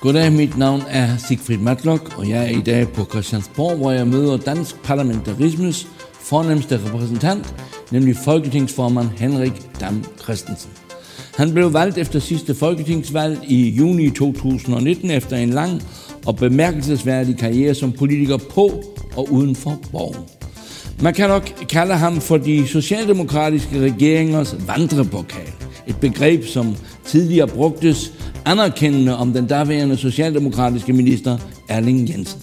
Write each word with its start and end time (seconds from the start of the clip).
Goddag, 0.00 0.32
mit 0.32 0.58
navn 0.58 0.82
er 0.88 1.16
Sigfrid 1.16 1.58
Matlock, 1.58 2.18
og 2.18 2.28
jeg 2.28 2.44
er 2.44 2.58
i 2.58 2.60
dag 2.60 2.88
på 2.88 3.04
Christiansborg, 3.04 3.76
hvor 3.76 3.90
jeg 3.90 4.06
møder 4.06 4.36
dansk 4.36 4.82
parlamentarismes 4.82 5.86
fornemmeste 6.12 6.80
repræsentant, 6.86 7.54
nemlig 7.90 8.16
folketingsformand 8.24 9.08
Henrik 9.16 9.52
Dam 9.80 10.04
Christensen. 10.22 10.70
Han 11.36 11.52
blev 11.52 11.72
valgt 11.72 11.98
efter 11.98 12.18
sidste 12.18 12.54
folketingsvalg 12.54 13.38
i 13.44 13.68
juni 13.68 14.10
2019 14.10 15.10
efter 15.10 15.36
en 15.36 15.50
lang 15.50 15.82
og 16.26 16.36
bemærkelsesværdig 16.36 17.38
karriere 17.38 17.74
som 17.74 17.92
politiker 17.92 18.36
på 18.36 18.84
og 19.16 19.32
uden 19.32 19.56
for 19.56 19.80
borgen. 19.92 20.24
Man 21.02 21.14
kan 21.14 21.28
nok 21.28 21.66
kalde 21.68 21.94
ham 21.94 22.20
for 22.20 22.36
de 22.36 22.68
socialdemokratiske 22.68 23.80
regeringers 23.80 24.56
vandrebokal. 24.66 25.52
Et 25.86 25.96
begreb, 26.00 26.44
som 26.44 26.76
tidligere 27.04 27.48
brugtes 27.48 28.12
anerkendende 28.48 29.16
om 29.16 29.32
den 29.32 29.46
daværende 29.46 29.96
socialdemokratiske 29.96 30.92
minister 30.92 31.38
Erling 31.68 32.10
Jensen. 32.10 32.42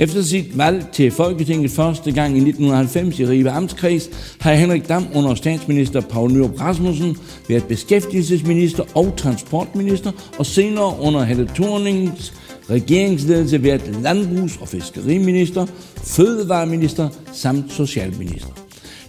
Efter 0.00 0.22
sit 0.22 0.58
valg 0.58 0.86
til 0.92 1.10
Folketinget 1.10 1.70
første 1.70 2.12
gang 2.12 2.34
i 2.34 2.40
1990 2.40 3.18
i 3.18 3.26
Ribe 3.26 3.50
Amtskreds, 3.50 4.10
har 4.40 4.54
Henrik 4.54 4.88
Dam 4.88 5.06
under 5.14 5.34
statsminister 5.34 6.00
Paul 6.00 6.32
Nyrup 6.32 6.60
Rasmussen 6.60 7.16
været 7.48 7.64
beskæftigelsesminister 7.64 8.84
og 8.94 9.14
transportminister, 9.16 10.12
og 10.38 10.46
senere 10.46 11.00
under 11.00 11.22
Helle 11.22 11.50
Thornings 11.54 12.32
regeringsledelse 12.70 13.62
været 13.62 13.98
landbrugs- 14.02 14.60
og 14.60 14.68
fiskeriminister, 14.68 15.66
fødevareminister 15.96 17.08
samt 17.32 17.72
socialminister. 17.72 18.63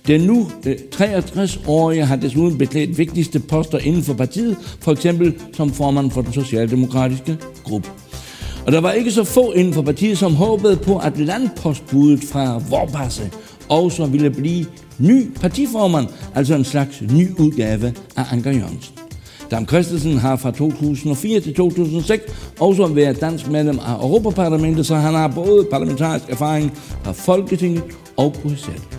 Den 0.08 0.22
nu 0.22 0.48
øh, 0.66 0.76
63-årige 0.96 2.06
har 2.06 2.16
desuden 2.16 2.58
beklædt 2.58 2.98
vigtigste 2.98 3.40
poster 3.40 3.78
inden 3.78 4.04
for 4.04 4.14
partiet, 4.14 4.58
for 4.80 4.92
eksempel 4.92 5.36
som 5.54 5.74
formand 5.74 6.12
for 6.12 6.22
den 6.22 6.34
socialdemokratiske 6.34 7.38
gruppe. 7.64 7.90
Og 8.66 8.72
der 8.72 8.82
var 8.82 8.92
ikke 8.92 9.12
så 9.12 9.24
få 9.24 9.52
inden 9.52 9.74
for 9.74 9.82
partiet, 9.82 10.18
som 10.18 10.36
håbede 10.36 10.78
på, 10.78 10.98
at 10.98 11.20
landpostbuddet 11.20 12.24
fra 12.24 12.62
Vorbasse 12.70 13.32
også 13.70 14.06
ville 14.06 14.30
blive 14.30 14.66
ny 15.00 15.30
partiformand, 15.42 16.08
altså 16.36 16.56
en 16.56 16.64
slags 16.64 17.02
ny 17.02 17.30
udgave 17.40 17.94
af 18.16 18.24
Anker 18.32 18.52
Jørgensen. 18.52 18.96
Dam 19.52 19.68
Christensen 19.68 20.18
har 20.18 20.36
fra 20.36 20.52
2004 20.52 21.40
til 21.40 21.54
2006 21.54 22.24
også 22.60 22.88
været 22.88 23.22
dansk 23.22 23.50
medlem 23.50 23.80
af 23.80 23.94
Europaparlamentet, 23.94 24.86
så 24.86 24.96
han 24.96 25.14
har 25.14 25.28
både 25.28 25.68
parlamentarisk 25.72 26.30
erfaring 26.30 26.78
fra 27.04 27.12
Folketinget 27.12 27.84
og 28.18 28.34
Bruxelles. 28.34 28.95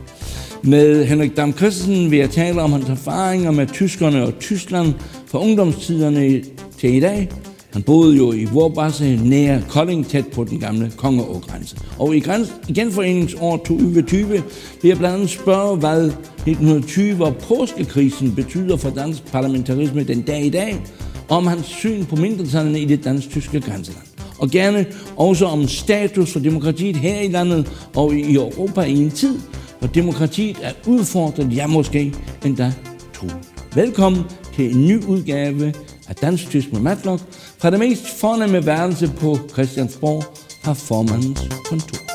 Med 0.67 1.05
Henrik 1.05 1.36
Dam 1.36 1.53
Christensen 1.53 2.11
vil 2.11 2.19
jeg 2.19 2.31
tale 2.31 2.62
om 2.62 2.72
hans 2.72 2.89
erfaringer 2.89 3.50
med 3.50 3.67
tyskerne 3.67 4.22
og 4.22 4.39
Tyskland 4.39 4.95
fra 5.27 5.41
ungdomstiderne 5.41 6.42
til 6.78 6.95
i 6.95 7.00
dag. 7.00 7.28
Han 7.73 7.83
boede 7.83 8.17
jo 8.17 8.33
i 8.33 8.45
Vorbasse 8.45 9.20
nær 9.25 9.61
Kolding, 9.69 10.06
tæt 10.06 10.27
på 10.27 10.45
den 10.45 10.61
gamle 10.61 10.92
kongeårgrænse. 10.97 11.77
Og 11.98 12.17
i 12.17 12.25
genforeningsår 12.75 13.56
2020 13.56 14.28
vil 14.28 14.42
jeg 14.84 14.98
blandt 14.98 15.14
andet 15.14 15.31
spørge, 15.31 15.77
hvad 15.77 16.05
1920 16.06 17.25
og 17.25 17.36
påskekrisen 17.36 18.34
betyder 18.34 18.77
for 18.77 18.91
dansk 18.91 19.33
parlamentarisme 19.33 20.05
den 20.05 20.23
dag 20.23 20.45
i 20.45 20.51
dag, 20.51 20.77
om 21.28 21.47
hans 21.47 21.67
syn 21.67 22.05
på 22.05 22.17
mindretallene 22.17 22.80
i 22.80 22.84
det 22.84 23.05
dansk-tyske 23.05 23.61
grænseland. 23.61 24.06
Og 24.39 24.51
gerne 24.51 24.86
også 25.17 25.47
om 25.47 25.69
status 25.69 26.33
for 26.33 26.41
demokratiet 26.41 26.97
her 26.97 27.20
i 27.20 27.28
landet 27.28 27.89
og 27.95 28.14
i 28.14 28.34
Europa 28.34 28.80
i 28.80 28.97
en 28.97 29.11
tid, 29.11 29.39
hvor 29.78 29.88
demokratiet 29.88 30.56
er 30.62 30.72
udfordret, 30.86 31.56
ja 31.56 31.66
måske 31.66 32.14
endda 32.44 32.72
tro. 33.14 33.27
Velkommen 33.74 34.24
til 34.55 34.74
en 34.74 34.86
ny 34.86 35.05
udgave 35.05 35.74
af 36.08 36.14
Dansk 36.14 36.48
Tysk 36.48 36.72
med 36.72 36.80
Matlock 36.80 37.22
fra 37.58 37.70
det 37.70 37.78
mest 37.78 38.20
fornemme 38.20 38.66
værelse 38.66 39.12
på 39.20 39.38
Christiansborg 39.52 40.24
har 40.64 40.74
formandens 40.74 41.40
kontor. 41.64 42.05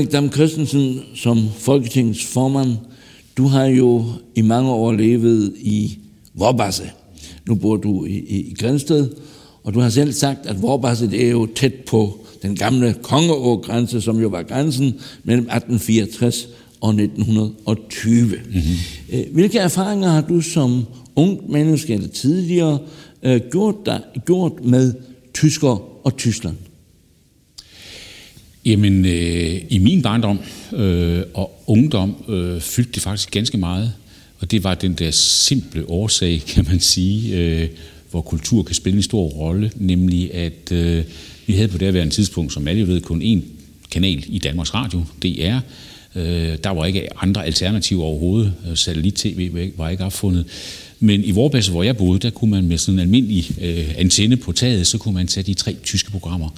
Henrik 0.00 0.12
Dam 0.12 0.32
Christensen 0.32 1.00
som 1.14 1.48
Folketingets 1.58 2.24
formand, 2.24 2.76
du 3.36 3.46
har 3.46 3.64
jo 3.64 4.04
i 4.34 4.42
mange 4.42 4.70
år 4.70 4.92
levet 4.92 5.54
i 5.60 5.98
Vorbasse. 6.34 6.90
Nu 7.46 7.54
bor 7.54 7.76
du 7.76 8.04
i, 8.04 8.18
i, 8.18 8.40
i 8.50 8.54
Grænsted, 8.60 9.08
og 9.64 9.74
du 9.74 9.80
har 9.80 9.88
selv 9.88 10.12
sagt, 10.12 10.46
at 10.46 10.62
Vorbasse 10.62 11.10
det 11.10 11.26
er 11.26 11.30
jo 11.30 11.46
tæt 11.46 11.74
på 11.74 12.18
den 12.42 12.56
gamle 12.56 12.94
Kongeågrænse, 13.02 14.00
som 14.00 14.20
jo 14.20 14.28
var 14.28 14.42
grænsen 14.42 14.94
mellem 15.24 15.44
1864 15.44 16.48
og 16.80 16.90
1920. 16.90 18.24
Mm-hmm. 18.24 19.32
Hvilke 19.32 19.58
erfaringer 19.58 20.08
har 20.08 20.20
du 20.20 20.40
som 20.40 20.86
ung 21.16 21.50
menneske 21.50 21.94
eller 21.94 22.08
tidligere 22.08 22.78
øh, 23.22 23.40
gjort, 23.50 23.74
dig, 23.86 24.00
gjort 24.26 24.64
med 24.64 24.94
tysker 25.34 26.04
og 26.06 26.16
Tyskland? 26.16 26.56
Jamen, 28.70 29.06
øh, 29.06 29.60
i 29.68 29.78
min 29.78 30.02
barndom 30.02 30.40
øh, 30.72 31.22
og 31.34 31.62
ungdom 31.66 32.24
øh, 32.28 32.60
fyldte 32.60 32.92
det 32.92 33.02
faktisk 33.02 33.30
ganske 33.30 33.58
meget. 33.58 33.92
Og 34.38 34.50
det 34.50 34.64
var 34.64 34.74
den 34.74 34.94
der 34.94 35.10
simple 35.10 35.90
årsag, 35.90 36.42
kan 36.54 36.64
man 36.68 36.80
sige, 36.80 37.36
øh, 37.36 37.68
hvor 38.10 38.20
kultur 38.20 38.62
kan 38.62 38.74
spille 38.74 38.96
en 38.96 39.02
stor 39.02 39.28
rolle, 39.28 39.70
nemlig 39.76 40.34
at 40.34 40.72
øh, 40.72 41.04
vi 41.46 41.52
havde 41.52 41.68
på 41.68 41.78
det 41.78 41.94
her 41.94 42.08
tidspunkt, 42.08 42.52
som 42.52 42.68
alle 42.68 42.88
ved, 42.88 43.00
kun 43.00 43.22
én 43.22 43.40
kanal 43.90 44.24
i 44.28 44.38
Danmarks 44.38 44.74
Radio, 44.74 45.04
DR. 45.22 45.58
Øh, 46.14 46.58
der 46.64 46.70
var 46.70 46.86
ikke 46.86 47.22
andre 47.22 47.46
alternativer 47.46 48.04
overhovedet. 48.04 48.52
Øh, 48.70 48.76
Satellit-TV 48.76 49.70
var 49.76 49.88
ikke 49.88 50.04
opfundet. 50.04 50.44
Men 51.00 51.24
i 51.24 51.30
Vorbasse, 51.30 51.70
hvor 51.70 51.82
jeg 51.82 51.96
boede, 51.96 52.18
der 52.18 52.30
kunne 52.30 52.50
man 52.50 52.64
med 52.64 52.78
sådan 52.78 52.94
en 52.94 53.00
almindelig 53.00 53.50
øh, 53.60 53.94
antenne 53.98 54.36
på 54.36 54.52
taget, 54.52 54.86
så 54.86 54.98
kunne 54.98 55.14
man 55.14 55.26
tage 55.26 55.44
de 55.44 55.54
tre 55.54 55.76
tyske 55.84 56.10
programmer. 56.10 56.48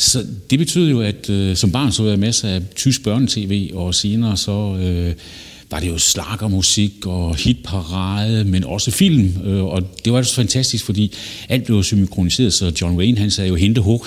Så 0.00 0.26
det 0.50 0.58
betyder 0.58 0.90
jo, 0.90 1.00
at 1.00 1.30
øh, 1.30 1.56
som 1.56 1.72
barn 1.72 1.92
så 1.92 2.04
jeg 2.04 2.18
masser 2.18 2.48
af 2.48 2.62
tysk 2.76 3.02
børnetv, 3.02 3.70
og 3.74 3.94
senere 3.94 4.36
så 4.36 4.76
øh, 4.80 5.14
var 5.70 5.80
det 5.80 5.88
jo 5.88 5.98
slagermusik 5.98 7.06
og 7.06 7.36
hitparade, 7.36 8.44
men 8.44 8.64
også 8.64 8.90
film. 8.90 9.32
Øh, 9.44 9.64
og 9.64 9.82
det 10.04 10.12
var 10.12 10.22
så 10.22 10.34
fantastisk, 10.34 10.84
fordi 10.84 11.12
alt 11.48 11.64
blev 11.64 11.82
synkroniseret, 11.82 12.52
så 12.52 12.72
John 12.80 12.96
Wayne 12.96 13.18
han 13.18 13.30
sagde 13.30 13.48
jo 13.48 13.54
hente 13.54 13.80
hug, 13.80 14.06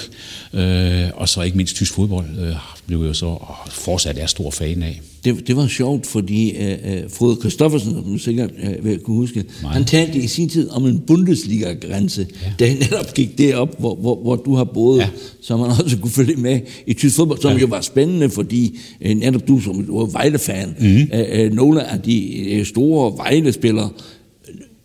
øh, 0.54 1.06
og 1.14 1.30
så 1.30 1.42
ikke 1.42 1.58
mindst 1.58 1.76
tysk 1.76 1.94
fodbold 1.94 2.40
øh, 2.40 2.56
blev 2.88 3.00
jo 3.00 3.14
så 3.14 3.26
og 3.26 3.56
fortsat 3.72 4.18
er 4.18 4.28
stor 4.28 4.52
fan 4.52 4.84
af 4.84 5.02
det, 5.26 5.48
det 5.48 5.56
var 5.56 5.68
sjovt, 5.68 6.08
fordi 6.08 6.56
uh, 6.58 6.94
uh, 6.94 7.12
Frode 7.12 7.36
Christoffersen, 7.40 7.94
som 7.94 8.04
du 8.04 8.18
sikkert 8.18 8.52
uh, 8.64 8.86
vil 8.86 9.00
kunne 9.00 9.18
huske, 9.18 9.44
Nej. 9.64 9.72
han 9.72 9.86
talte 9.86 10.20
i 10.20 10.28
sin 10.28 10.50
tid 10.50 10.70
om 10.70 10.86
en 10.86 11.00
Bundesliga-grænse, 11.08 12.28
ja. 12.44 12.52
da 12.60 12.68
han 12.68 12.78
netop 12.78 13.14
gik 13.14 13.38
derop, 13.38 13.80
hvor, 13.80 13.96
hvor, 13.96 14.22
hvor 14.22 14.36
du 14.36 14.56
har 14.56 14.64
boet, 14.64 15.00
ja. 15.00 15.10
så 15.42 15.58
man 15.58 15.70
også 15.84 15.98
kunne 15.98 16.12
følge 16.12 16.36
med 16.36 16.60
i 16.88 16.94
tysk 16.94 17.16
fodbold, 17.16 17.42
som 17.42 17.52
ja. 17.52 17.58
jo 17.58 17.68
var 17.68 17.82
spændende, 17.82 18.30
fordi 18.30 18.80
uh, 19.06 19.12
netop 19.12 19.48
du 19.48 19.60
som 19.60 19.86
du 19.86 20.00
var 20.00 20.06
Vejle-fan, 20.06 20.76
mm. 20.80 20.96
uh, 20.96 21.56
nogle 21.56 21.84
af 21.84 22.02
de 22.02 22.48
uh, 22.60 22.66
store 22.66 23.18
Vejle-spillere 23.18 23.90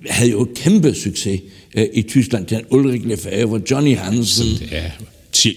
havde 0.07 0.31
jo 0.31 0.49
kæmpe 0.55 0.95
succes 0.95 1.41
uh, 1.77 1.83
i 1.95 2.03
Tyskland, 2.03 2.47
til 2.47 2.61
Ulrik 2.71 3.05
Lefebvre, 3.05 3.61
Johnny 3.71 3.97
Hansen, 3.97 4.69
ja 4.71 4.91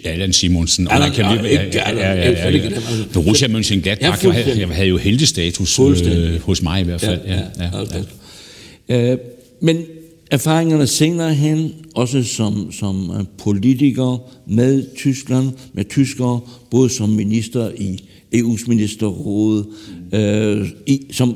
Allan 0.04 0.33
Simonsen. 0.33 0.88
Og 0.88 0.94
Allan, 0.94 1.12
kan 1.12 1.25
ja, 1.25 1.31
ja, 1.31 1.63
ja, 1.74 2.13
ja, 2.13 2.31
ja, 2.31 2.50
ja. 2.50 2.69
Borussia 3.13 3.48
Mönchengladbach 3.48 4.25
ja, 4.25 4.31
havde, 4.31 4.66
havde 4.66 4.89
jo 4.89 4.98
heldestatus 4.98 5.80
øh, 5.80 6.42
hos 6.42 6.62
mig 6.62 6.81
i 6.81 6.83
hvert 6.83 7.01
fald. 7.01 7.19
Ja, 7.28 7.33
ja, 7.36 7.42
ja, 7.60 8.01
ja. 8.89 9.12
Øh, 9.12 9.18
men 9.62 9.78
erfaringerne 10.31 10.88
senere 10.88 11.33
hen, 11.33 11.74
også 11.95 12.24
som, 12.24 12.72
som 12.72 13.12
øh, 13.19 13.25
politiker 13.38 14.31
med 14.48 14.86
Tyskland, 14.95 15.50
med 15.74 15.86
tyskere, 15.89 16.39
både 16.72 16.89
som 16.89 17.10
minister 17.10 17.72
i 17.77 18.04
EU's 18.36 18.68
ministerråd, 18.68 19.66
øh, 20.13 20.68
i, 20.86 21.06
som 21.12 21.36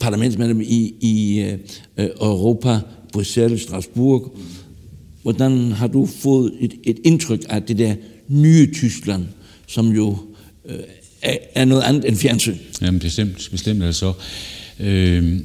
parlamentsmedlem 0.00 0.60
i, 0.60 0.94
i 1.00 1.40
øh, 1.98 2.08
Europa, 2.20 2.78
Bruxelles, 3.12 3.62
Strasbourg, 3.62 4.36
hvordan 5.26 5.72
har 5.72 5.86
du 5.86 6.06
fået 6.06 6.52
et, 6.60 6.74
et 6.84 6.98
indtryk 7.04 7.40
af 7.48 7.62
det 7.62 7.78
der 7.78 7.94
nye 8.28 8.72
Tyskland, 8.74 9.24
som 9.66 9.88
jo 9.88 10.18
øh, 10.68 10.78
er, 11.54 11.64
noget 11.64 11.82
andet 11.82 12.08
end 12.08 12.16
fjernsyn? 12.16 12.56
Jamen 12.82 13.00
bestemt, 13.00 13.48
bestemt 13.50 13.82
altså. 13.82 14.12
Øh, 14.80 15.38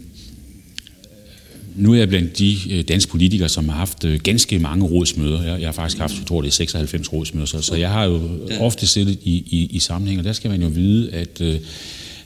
nu 1.75 1.93
er 1.93 1.97
jeg 1.97 2.09
blandt 2.09 2.39
de 2.39 2.57
øh, 2.69 2.83
danske 2.87 3.11
politikere, 3.11 3.49
som 3.49 3.69
har 3.69 3.77
haft 3.77 4.03
øh, 4.05 4.19
ganske 4.23 4.59
mange 4.59 4.85
rådsmøder. 4.85 5.43
Jeg, 5.43 5.59
jeg 5.59 5.67
har 5.67 5.73
faktisk 5.73 5.97
haft, 5.97 6.17
jeg 6.17 6.25
tror 6.25 6.41
det 6.41 6.47
er 6.47 6.51
96 6.51 7.13
rådsmøder, 7.13 7.45
så, 7.45 7.61
så 7.61 7.75
jeg 7.75 7.89
har 7.89 8.03
jo 8.03 8.21
ofte 8.59 8.87
siddet 8.87 9.17
i, 9.23 9.43
i, 9.47 9.69
i 9.71 9.79
sammenhæng, 9.79 10.19
og 10.19 10.25
der 10.25 10.33
skal 10.33 10.51
man 10.51 10.61
jo 10.61 10.67
vide, 10.67 11.11
at 11.11 11.41
øh, 11.41 11.59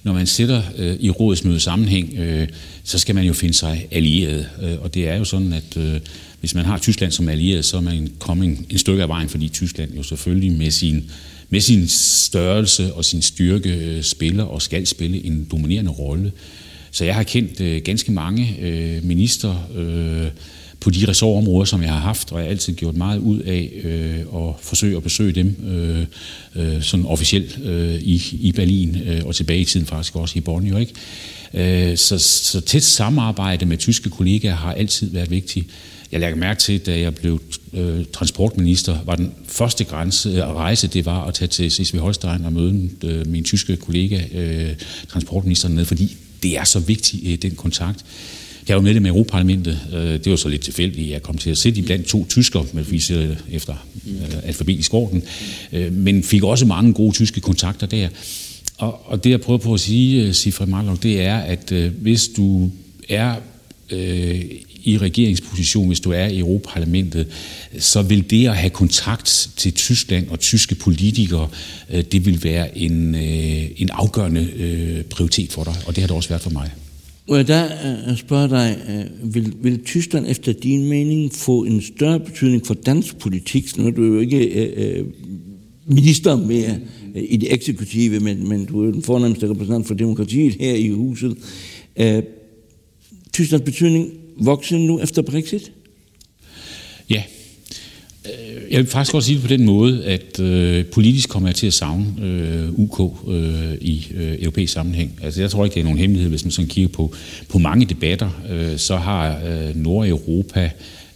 når 0.04 0.14
man 0.14 0.28
sætter 0.28 0.62
øh, 0.78 0.98
i 1.00 1.10
rådsmøde 1.10 1.60
sammenhæng, 1.60 2.18
øh, 2.18 2.48
så 2.84 3.00
skal 3.00 3.16
man 3.16 3.26
jo 3.26 3.34
finde 3.34 3.54
sig 3.54 3.88
allieret. 3.92 4.50
Øh, 4.62 4.82
og 4.82 4.94
det 4.94 5.08
er 5.08 5.16
jo 5.16 5.24
sådan, 5.24 5.54
at 5.54 5.78
øh, 5.78 6.00
hvis 6.46 6.56
man 6.56 6.66
har 6.66 6.78
Tyskland 6.78 7.12
som 7.12 7.30
allieret, 7.30 7.66
så 7.66 7.78
er 7.78 7.82
man 7.82 8.12
kommet 8.20 8.46
en, 8.46 8.66
en 8.70 8.78
stykke 8.78 9.04
af 9.04 9.10
vejen, 9.10 9.30
fordi 9.30 9.50
Tyskland 9.50 9.94
jo 9.94 10.04
selvfølgelig 10.04 10.52
med 10.52 10.72
sin, 10.72 11.12
med 11.50 11.60
sin 11.60 11.88
størrelse 11.88 12.94
og 12.94 13.06
sin 13.06 13.22
styrke 13.22 13.70
øh, 13.70 14.04
spiller 14.04 14.44
og 14.44 14.62
skal 14.62 14.88
spille 14.88 15.26
en 15.26 15.48
dominerende 15.52 15.92
rolle. 15.92 16.32
Så 16.92 17.06
jeg 17.06 17.16
har 17.16 17.24
kendt 17.24 17.62
øh, 17.62 17.82
ganske 17.82 18.12
mange 18.12 18.58
øh, 18.62 19.04
minister 19.04 19.70
øh, 19.76 20.28
på 20.80 20.90
de 20.90 21.08
ressortområder, 21.08 21.66
som 21.66 21.82
jeg 21.82 21.92
har 21.92 22.00
haft, 22.00 22.32
og 22.32 22.38
jeg 22.40 22.46
har 22.46 22.52
altid 22.52 22.74
gjort 22.74 22.96
meget 22.96 23.20
ud 23.20 23.40
af 23.40 23.72
øh, 23.84 24.20
at 24.20 24.54
forsøge 24.62 24.98
at 24.98 25.04
besøge 25.04 25.32
dem 25.32 25.56
øh, 25.68 26.06
øh, 26.56 26.82
sådan 26.82 27.06
officielt 27.06 27.60
øh, 27.64 27.96
i, 27.96 28.22
i 28.32 28.52
Berlin 28.52 28.98
øh, 29.06 29.26
og 29.26 29.36
tilbage 29.36 29.60
i 29.60 29.66
tiden 29.66 29.86
faktisk 29.86 30.16
også 30.16 30.38
i 30.38 30.42
Bonn, 30.42 30.68
jo 30.68 30.78
ikke? 30.78 30.94
Øh, 31.54 31.98
så, 31.98 32.20
så 32.20 32.62
tæt 32.62 32.84
samarbejde 32.84 33.66
med 33.66 33.78
tyske 33.78 34.10
kollegaer 34.10 34.56
har 34.56 34.74
altid 34.74 35.12
været 35.12 35.32
vigtigt. 35.32 35.68
Jeg 36.12 36.20
lagde 36.20 36.36
mærke 36.36 36.60
til, 36.60 36.80
da 36.80 37.00
jeg 37.00 37.16
blev 37.16 37.42
øh, 37.74 38.06
transportminister, 38.14 38.98
var 39.06 39.16
den 39.16 39.34
første 39.48 39.84
grænse, 39.84 40.44
at 40.44 40.54
rejse, 40.54 40.88
det 40.88 41.06
var 41.06 41.26
at 41.26 41.34
tage 41.34 41.48
til 41.48 41.70
Slesvig-Holstein 41.70 42.46
og 42.46 42.54
møde 42.54 42.90
øh, 43.04 43.28
min 43.28 43.44
tyske 43.44 43.78
kollega, 43.78 44.22
øh, 44.34 44.70
transportministeren 45.10 45.76
ned, 45.76 45.86
fordi 45.86 46.18
det 46.44 46.58
er 46.58 46.64
så 46.64 46.80
vigtigt, 46.80 47.28
øh, 47.28 47.36
den 47.36 47.56
kontakt. 47.56 48.06
Jeg 48.68 48.76
var 48.76 48.82
medlem 48.82 49.06
af 49.06 49.10
Europaparlamentet. 49.10 49.80
Øh, 49.94 50.00
det 50.00 50.30
var 50.30 50.36
så 50.36 50.50
lidt 50.50 50.62
tilfældigt. 50.62 51.12
Jeg 51.12 51.24
kom 51.24 51.38
til 51.38 51.50
at 51.50 51.58
sidde 51.58 51.84
blandt 51.84 52.08
to 52.08 52.26
tysker, 52.30 52.64
med 52.74 52.84
vi 52.84 53.04
efter 53.52 53.74
øh, 54.08 54.38
alfabetisk 54.44 54.94
orden, 54.94 55.24
øh, 55.72 55.94
men 55.94 56.24
fik 56.24 56.44
også 56.44 56.66
mange 56.66 56.94
gode 56.94 57.12
tyske 57.12 57.42
kontakter 57.42 57.88
der. 57.88 58.10
Og, 58.78 59.10
og 59.12 59.24
det, 59.24 59.30
jeg 59.30 59.42
prøver 59.42 59.58
på 59.58 59.74
at 59.74 59.80
sige, 59.80 60.24
øh, 60.24 60.34
Sifre 60.34 60.66
Marlock, 60.66 61.04
det 61.04 61.22
er, 61.22 61.38
at 61.38 61.72
hvis 62.02 62.28
du 62.28 62.72
er 63.10 63.36
øh, 63.90 64.42
i 64.86 64.98
regeringsposition, 64.98 65.88
hvis 65.88 66.00
du 66.00 66.12
er 66.12 66.26
i 66.26 66.40
Europaparlamentet, 66.40 67.28
så 67.80 68.02
vil 68.02 68.30
det 68.30 68.48
at 68.48 68.58
have 68.58 68.70
kontakt 68.70 69.50
til 69.56 69.74
Tyskland 69.74 70.28
og 70.30 70.40
tyske 70.40 70.76
politikere, 70.76 71.48
øh, 71.94 72.04
det 72.12 72.26
vil 72.26 72.44
være 72.44 72.78
en, 72.78 73.16
øh, 73.16 73.70
en 73.78 73.90
afgørende 73.94 74.48
øh, 74.58 75.04
prioritet 75.04 75.52
for 75.52 75.64
dig, 75.64 75.76
og 75.88 75.96
det 75.96 76.02
har 76.02 76.08
det 76.08 76.16
også 76.16 76.30
været 76.30 76.42
for 76.42 76.50
mig. 76.50 76.72
Må 77.30 77.36
jeg 77.36 77.48
der 77.48 78.16
spørger 78.16 78.48
dig, 78.48 78.78
vil, 79.24 79.54
vil 79.62 79.84
Tyskland 79.84 80.26
efter 80.30 80.54
din 80.54 80.90
mening 80.90 81.34
få 81.34 81.64
en 81.64 81.82
større 81.82 82.20
betydning 82.20 82.66
for 82.68 82.74
dansk 82.74 83.18
politik? 83.18 83.78
Nu 83.78 83.88
er 83.88 83.92
du 83.92 84.04
jo 84.04 84.20
ikke 84.20 84.38
øh, 84.46 85.06
minister 85.86 86.36
mere 86.36 86.80
i 87.16 87.38
det 87.38 87.54
eksekutive, 87.54 88.20
men, 88.20 88.50
men 88.50 88.66
du 88.66 88.88
er 88.88 88.92
den 88.92 89.04
fornemmeste 89.04 89.50
repræsentant 89.50 89.88
for 89.88 89.94
demokratiet 89.94 90.56
her 90.60 90.74
i 90.74 90.90
huset. 90.90 91.38
Øh, 91.98 92.24
Tysklands 93.34 93.64
betydning 93.64 94.10
vokse 94.38 94.78
nu 94.78 95.00
efter 95.00 95.22
Brexit? 95.22 95.72
Ja. 97.10 97.24
Øh, 98.26 98.72
jeg 98.72 98.80
vil 98.80 98.88
faktisk 98.88 99.12
godt 99.12 99.24
sige 99.24 99.36
det 99.36 99.42
på 99.42 99.48
den 99.48 99.66
måde, 99.66 100.06
at 100.06 100.40
øh, 100.40 100.86
politisk 100.86 101.30
kommer 101.30 101.50
jeg 101.50 101.56
til 101.56 101.68
at 101.68 101.74
savne 101.74 102.06
øh, 102.22 102.80
UK 102.80 103.00
øh, 103.28 103.74
i 103.82 104.08
øh, 104.14 104.38
europæisk 104.42 104.74
sammenhæng. 104.74 105.20
Altså 105.24 105.42
jeg 105.42 105.52
tror 105.52 105.66
ikke, 105.66 105.74
det 105.74 105.80
er 105.80 105.84
nogen 105.84 106.00
hemmelighed, 106.00 106.30
hvis 106.30 106.46
man 106.46 106.52
sådan 106.52 106.70
kigger 106.70 106.90
på, 106.90 107.14
på 107.50 107.60
mange 107.60 107.86
debatter, 107.86 108.30
øh, 108.50 108.78
så 108.78 108.96
har 108.96 109.42
øh, 109.48 109.76
Nordeuropa 109.76 110.72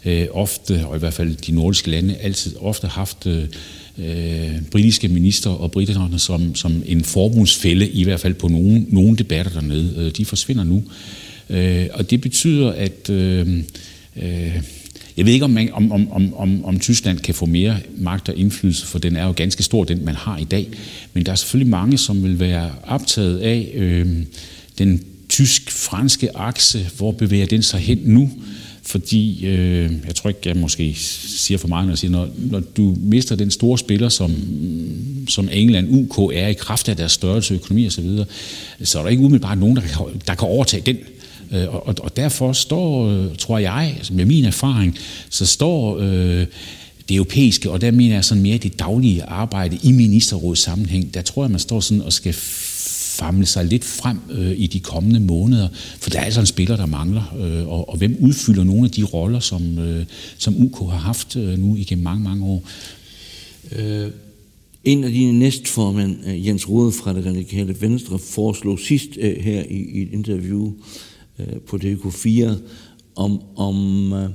øh, 0.05 0.27
ofte, 0.31 0.85
og 0.87 0.95
i 0.95 0.99
hvert 0.99 1.13
fald 1.13 1.35
de 1.35 1.51
nordiske 1.51 1.91
lande, 1.91 2.15
altid 2.15 2.55
ofte 2.59 2.87
haft 2.87 3.27
øh, 3.27 3.43
øh, 3.97 4.61
britiske 4.71 5.07
minister 5.07 5.49
og 5.49 5.71
britterne 5.71 6.19
som, 6.19 6.55
som 6.55 6.83
en 6.85 7.03
forbundsfælde, 7.03 7.89
i 7.89 8.03
hvert 8.03 8.19
fald 8.19 8.33
på 8.33 8.47
nogle, 8.47 8.85
nogle 8.89 9.17
debatter 9.17 9.51
dernede. 9.51 9.93
Øh, 9.97 10.11
de 10.11 10.25
forsvinder 10.25 10.63
nu. 10.63 10.75
Øh, 10.75 11.28
Øh, 11.49 11.87
og 11.93 12.09
det 12.09 12.21
betyder, 12.21 12.71
at 12.71 13.09
øh, 13.09 13.47
øh, 14.15 14.61
jeg 15.17 15.25
ved 15.25 15.33
ikke, 15.33 15.45
om, 15.45 15.51
man, 15.51 15.73
om, 15.73 15.91
om, 15.91 16.33
om, 16.33 16.65
om 16.65 16.79
Tyskland 16.79 17.19
kan 17.19 17.35
få 17.35 17.45
mere 17.45 17.77
magt 17.97 18.29
og 18.29 18.35
indflydelse, 18.35 18.85
for 18.85 18.99
den 18.99 19.15
er 19.15 19.25
jo 19.25 19.33
ganske 19.35 19.63
stor, 19.63 19.83
den 19.83 20.05
man 20.05 20.15
har 20.15 20.37
i 20.37 20.43
dag. 20.43 20.67
Men 21.13 21.25
der 21.25 21.31
er 21.31 21.35
selvfølgelig 21.35 21.69
mange, 21.69 21.97
som 21.97 22.23
vil 22.23 22.39
være 22.39 22.71
optaget 22.83 23.39
af 23.39 23.71
øh, 23.73 24.07
den 24.77 25.03
tysk-franske 25.29 26.37
akse. 26.37 26.89
Hvor 26.97 27.11
bevæger 27.11 27.45
den 27.45 27.63
sig 27.63 27.79
hen 27.79 27.99
nu? 28.03 28.31
Fordi, 28.83 29.45
øh, 29.45 29.91
jeg 30.07 30.15
tror 30.15 30.27
ikke, 30.29 30.41
jeg 30.45 30.57
måske 30.57 30.93
siger 30.95 31.57
for 31.57 31.67
meget, 31.67 31.85
når 31.85 31.91
jeg 31.91 31.97
siger, 31.97 32.11
når, 32.11 32.29
når 32.37 32.59
du 32.59 32.95
mister 32.99 33.35
den 33.35 33.51
store 33.51 33.77
spiller, 33.77 34.09
som, 34.09 34.35
som 35.27 35.49
England, 35.51 35.87
UK 35.91 36.31
er 36.33 36.47
i 36.47 36.53
kraft 36.53 36.89
af 36.89 36.95
deres 36.95 37.11
størrelse, 37.11 37.53
økonomi 37.53 37.87
osv., 37.87 37.91
så, 37.91 38.01
videre, 38.01 38.25
så 38.83 38.99
er 38.99 39.03
der 39.03 39.09
ikke 39.09 39.23
umiddelbart 39.23 39.57
nogen, 39.57 39.75
der 39.75 39.81
kan, 39.81 40.05
der 40.27 40.35
kan 40.35 40.47
overtage 40.47 40.83
den 40.85 40.97
Øh, 41.51 41.75
og, 41.75 41.95
og 41.99 42.15
derfor 42.15 42.53
står, 42.53 43.09
øh, 43.09 43.35
tror 43.37 43.57
jeg, 43.57 43.95
altså 43.97 44.13
med 44.13 44.25
min 44.25 44.45
erfaring, 44.45 44.97
så 45.29 45.45
står 45.45 45.97
øh, 45.99 46.45
det 47.09 47.15
europæiske, 47.15 47.71
og 47.71 47.81
der 47.81 47.91
mener 47.91 48.15
jeg 48.15 48.25
sådan 48.25 48.43
mere 48.43 48.57
det 48.57 48.79
daglige 48.79 49.23
arbejde 49.23 49.79
i 49.83 49.91
ministerrådets 49.91 50.61
sammenhæng, 50.61 51.13
der 51.13 51.21
tror 51.21 51.43
jeg, 51.43 51.51
man 51.51 51.59
står 51.59 51.79
sådan 51.79 52.03
og 52.03 52.13
skal 52.13 52.33
famle 52.33 53.45
sig 53.45 53.65
lidt 53.65 53.83
frem 53.83 54.19
øh, 54.29 54.59
i 54.59 54.67
de 54.67 54.79
kommende 54.79 55.19
måneder, 55.19 55.67
for 55.99 56.09
der 56.09 56.19
er 56.19 56.23
altså 56.23 56.39
en 56.39 56.45
spiller, 56.45 56.75
der 56.75 56.85
mangler, 56.85 57.35
øh, 57.39 57.67
og, 57.67 57.89
og 57.89 57.97
hvem 57.97 58.17
udfylder 58.19 58.63
nogle 58.63 58.85
af 58.85 58.91
de 58.91 59.03
roller, 59.03 59.39
som, 59.39 59.79
øh, 59.79 60.05
som 60.37 60.55
UK 60.57 60.91
har 60.91 60.97
haft 60.97 61.35
øh, 61.35 61.59
nu 61.59 61.75
igennem 61.75 62.03
mange, 62.03 62.23
mange 62.23 62.45
år. 62.45 62.63
Øh, 63.71 64.11
en 64.83 65.03
af 65.03 65.11
dine 65.11 65.39
næstformænd, 65.39 66.17
øh, 66.27 66.47
Jens 66.47 66.69
Rode 66.69 66.91
fra 66.91 67.13
det 67.13 67.25
radikale 67.25 67.81
Venstre, 67.81 68.19
foreslog 68.19 68.79
sidst 68.79 69.09
øh, 69.17 69.37
her 69.37 69.63
i, 69.69 69.75
i 69.75 70.01
et 70.01 70.09
interview, 70.13 70.65
Øh, 70.67 71.08
på 71.67 71.75
DK4 71.83 72.53
om, 73.15 73.41
om 73.55 74.13
øh, 74.13 74.29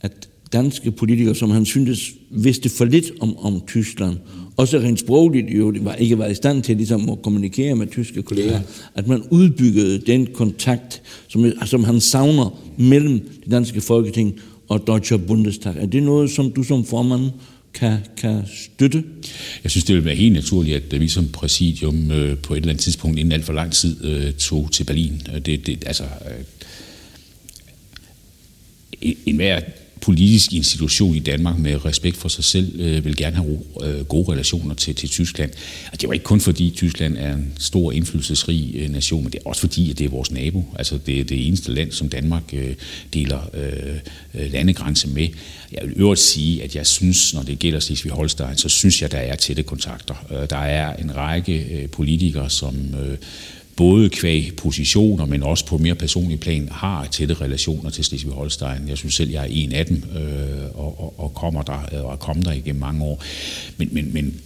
at 0.00 0.28
danske 0.52 0.90
politikere, 0.90 1.34
som 1.34 1.50
han 1.50 1.64
syntes 1.64 2.12
vidste 2.30 2.68
for 2.68 2.84
lidt 2.84 3.12
om, 3.20 3.36
om 3.38 3.62
Tyskland, 3.66 4.16
også 4.56 4.78
rent 4.78 5.00
sprogligt 5.00 5.46
jo 5.50 5.74
var, 5.80 5.94
ikke 5.94 6.18
var 6.18 6.26
i 6.26 6.34
stand 6.34 6.62
til 6.62 6.76
ligesom 6.76 7.08
at 7.10 7.22
kommunikere 7.22 7.74
med 7.74 7.86
tyske 7.86 8.22
kolleger, 8.22 8.52
ja. 8.52 8.60
at 8.94 9.08
man 9.08 9.22
udbyggede 9.30 9.98
den 9.98 10.26
kontakt, 10.34 11.02
som, 11.28 11.52
som 11.64 11.84
han 11.84 12.00
savner 12.00 12.58
mellem 12.76 13.20
det 13.44 13.50
danske 13.50 13.80
folketing 13.80 14.34
og 14.68 14.86
Deutsche 14.86 15.18
Bundestag. 15.18 15.74
Er 15.78 15.86
det 15.86 16.02
noget, 16.02 16.30
som 16.30 16.50
du 16.50 16.62
som 16.62 16.84
formand 16.84 17.30
kan, 17.78 17.98
kan 18.16 18.42
støtte? 18.46 19.04
Jeg 19.62 19.70
synes, 19.70 19.84
det 19.84 19.96
vil 19.96 20.04
være 20.04 20.14
helt 20.14 20.32
naturligt, 20.32 20.94
at 20.94 21.00
vi 21.00 21.08
som 21.08 21.28
præsidium 21.28 22.10
øh, 22.10 22.38
på 22.38 22.54
et 22.54 22.56
eller 22.56 22.70
andet 22.70 22.82
tidspunkt 22.82 23.18
inden 23.18 23.32
alt 23.32 23.44
for 23.44 23.52
lang 23.52 23.72
tid 23.72 24.04
øh, 24.04 24.32
tog 24.32 24.72
til 24.72 24.84
Berlin. 24.84 25.22
Øh, 25.34 25.40
det, 25.40 25.66
det, 25.66 25.84
altså, 25.86 26.04
øh, 26.04 26.44
en 29.26 29.36
hver 29.36 29.60
politisk 30.00 30.52
institution 30.52 31.14
i 31.14 31.18
Danmark 31.18 31.58
med 31.58 31.84
respekt 31.84 32.16
for 32.16 32.28
sig 32.28 32.44
selv 32.44 32.80
øh, 32.80 33.04
vil 33.04 33.16
gerne 33.16 33.36
have 33.36 33.58
øh, 33.84 34.04
gode 34.04 34.32
relationer 34.32 34.74
til, 34.74 34.94
til 34.94 35.08
Tyskland. 35.08 35.50
Og 35.92 36.00
det 36.00 36.08
var 36.08 36.12
ikke 36.12 36.24
kun 36.24 36.40
fordi 36.40 36.72
Tyskland 36.76 37.16
er 37.16 37.34
en 37.34 37.52
stor 37.58 37.92
indflydelsesrig 37.92 38.74
øh, 38.74 38.90
nation, 38.90 39.22
men 39.22 39.32
det 39.32 39.38
er 39.38 39.48
også 39.48 39.60
fordi, 39.60 39.90
at 39.90 39.98
det 39.98 40.04
er 40.04 40.08
vores 40.08 40.30
nabo. 40.30 40.64
Altså 40.78 40.98
det 41.06 41.20
er 41.20 41.24
det 41.24 41.46
eneste 41.46 41.72
land, 41.72 41.92
som 41.92 42.08
Danmark 42.08 42.42
øh, 42.52 42.74
deler 43.14 43.50
øh, 43.54 44.42
øh 44.42 44.52
landegrænse 44.52 45.08
med. 45.08 45.28
Jeg 45.72 45.82
vil 45.84 45.92
øvrigt 45.96 46.20
sige, 46.20 46.62
at 46.62 46.76
jeg 46.76 46.86
synes, 46.86 47.34
når 47.34 47.42
det 47.42 47.58
gælder 47.58 47.80
Slesvig-Holstein, 47.80 48.56
så 48.56 48.68
synes 48.68 49.02
jeg, 49.02 49.12
der 49.12 49.18
er 49.18 49.36
tætte 49.36 49.62
kontakter. 49.62 50.26
Øh, 50.30 50.50
der 50.50 50.56
er 50.56 50.96
en 50.96 51.16
række 51.16 51.66
øh, 51.70 51.88
politikere, 51.88 52.50
som 52.50 52.76
øh, 52.94 53.18
både 53.78 54.08
kvæg 54.08 54.52
positioner, 54.56 55.26
men 55.26 55.42
også 55.42 55.66
på 55.66 55.78
mere 55.78 55.94
personlig 55.94 56.40
plan, 56.40 56.68
har 56.72 57.06
tætte 57.06 57.34
relationer 57.34 57.90
til 57.90 58.02
Slesvig-Holstein. 58.02 58.88
Jeg 58.88 58.98
synes 58.98 59.14
selv, 59.14 59.30
jeg 59.30 59.42
er 59.42 59.48
en 59.50 59.72
af 59.72 59.86
dem, 59.86 60.02
øh, 60.16 60.78
og, 60.78 61.00
og, 61.00 61.20
og 61.20 61.34
kommer 61.34 61.62
der, 61.62 61.88
øh, 61.92 62.04
og 62.04 62.12
er 62.12 62.16
kommet 62.16 62.46
der 62.46 62.52
igennem 62.52 62.80
mange 62.80 63.04
år. 63.04 63.22
Men, 63.76 63.88
men, 63.92 64.10
men 64.12 64.40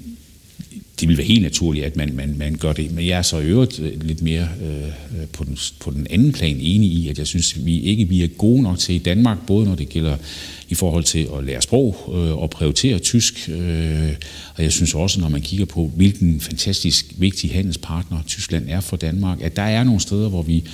det 1.01 1.09
vil 1.09 1.17
være 1.17 1.27
helt 1.27 1.43
naturligt, 1.43 1.87
at 1.87 1.97
man, 1.97 2.15
man, 2.15 2.35
man 2.39 2.55
gør 2.55 2.73
det. 2.73 2.93
Men 2.93 3.07
jeg 3.07 3.19
er 3.19 3.23
så 3.23 3.39
i 3.39 3.45
øvrigt 3.45 3.81
øh, 3.81 4.03
lidt 4.03 4.23
mere 4.23 4.49
øh, 4.63 4.87
øh, 4.87 5.27
på, 5.33 5.45
den, 5.45 5.59
på 5.81 5.91
den 5.91 6.07
anden 6.11 6.33
plan 6.33 6.57
enig 6.61 6.91
i, 6.91 7.09
at 7.09 7.19
jeg 7.19 7.27
synes, 7.27 7.65
vi 7.65 7.81
ikke 7.81 8.09
vi 8.09 8.23
er 8.23 8.29
gode 8.29 8.63
nok 8.63 8.79
til 8.79 8.95
i 8.95 8.99
Danmark, 8.99 9.39
både 9.47 9.67
når 9.67 9.75
det 9.75 9.89
gælder 9.89 10.17
i 10.73 10.75
forhold 10.75 11.05
til 11.05 11.29
at 11.39 11.45
lære 11.45 11.63
sprog 11.63 11.97
øh, 12.15 12.39
og 12.39 12.51
prioritere 12.51 12.99
tysk. 12.99 13.49
Øh, 13.49 14.09
og 14.57 14.63
jeg 14.63 14.73
synes 14.73 14.95
også, 14.95 15.21
når 15.21 15.29
man 15.29 15.41
kigger 15.41 15.67
på, 15.67 15.91
hvilken 15.97 16.41
fantastisk 16.41 17.07
vigtig 17.17 17.51
handelspartner 17.51 18.19
Tyskland 18.27 18.65
er 18.69 18.81
for 18.81 18.97
Danmark, 18.97 19.43
at 19.43 19.57
der 19.57 19.63
er 19.63 19.85
nogle 19.85 20.01
steder, 20.01 20.29
hvor 20.29 20.43
vi 20.43 20.65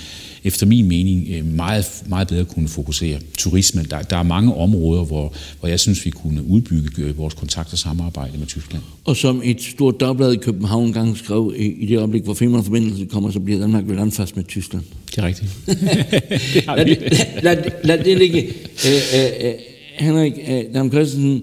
efter 0.43 0.65
min 0.65 0.87
mening 0.87 1.27
øh, 1.29 1.45
meget, 1.45 1.85
meget 2.05 2.27
bedre 2.27 2.45
kunne 2.45 2.67
fokusere. 2.67 3.19
Turisme, 3.37 3.83
der, 3.83 4.01
der 4.01 4.17
er 4.17 4.23
mange 4.23 4.53
områder, 4.53 5.03
hvor, 5.03 5.33
hvor 5.59 5.69
jeg 5.69 5.79
synes, 5.79 6.05
vi 6.05 6.09
kunne 6.09 6.43
udbygge 6.43 7.03
øh, 7.03 7.17
vores 7.17 7.33
kontakt 7.33 7.73
og 7.73 7.79
samarbejde 7.79 8.37
med 8.37 8.47
Tyskland. 8.47 8.83
Og 9.05 9.15
som 9.15 9.41
et 9.43 9.61
stort 9.61 9.99
dagblad 9.99 10.33
i 10.33 10.37
København 10.37 10.87
engang 10.87 11.17
skrev, 11.17 11.53
i, 11.57 11.65
i 11.65 11.85
det 11.85 11.97
øjeblik, 11.97 12.23
hvor 12.23 12.33
Femernforbindelsen 12.33 13.07
kommer, 13.07 13.31
så 13.31 13.39
bliver 13.39 13.59
Danmark 13.59 13.83
vel 13.87 13.99
anfast 13.99 14.35
med 14.35 14.43
Tyskland. 14.43 14.83
Det 15.11 15.17
er 15.17 15.25
rigtigt. 15.25 15.49
det 15.67 16.65
lad, 16.65 16.85
lad, 16.85 17.55
lad, 17.55 17.71
lad 17.83 18.03
det 18.03 18.17
ligge. 18.17 18.53
Æ, 18.85 18.91
æ, 19.13 19.47
æ, 19.47 19.53
Henrik 19.99 20.33
Dam 20.73 20.91
Christensen, 20.91 21.41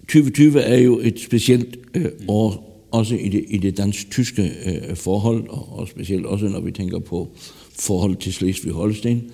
2020 0.00 0.60
er 0.60 0.76
jo 0.76 1.00
et 1.02 1.20
specielt 1.20 1.78
øh, 1.94 2.06
år, 2.28 2.68
også 2.90 3.14
i 3.14 3.28
det, 3.28 3.44
i 3.48 3.58
det 3.58 3.76
dansk-tyske 3.76 4.52
øh, 4.66 4.96
forhold, 4.96 5.48
og, 5.48 5.78
og 5.78 5.88
specielt 5.88 6.26
også 6.26 6.46
når 6.46 6.60
vi 6.60 6.70
tænker 6.70 6.98
på 6.98 7.28
forhold 7.78 8.16
til 8.16 8.32
Slesvig-Holsten. 8.32 9.30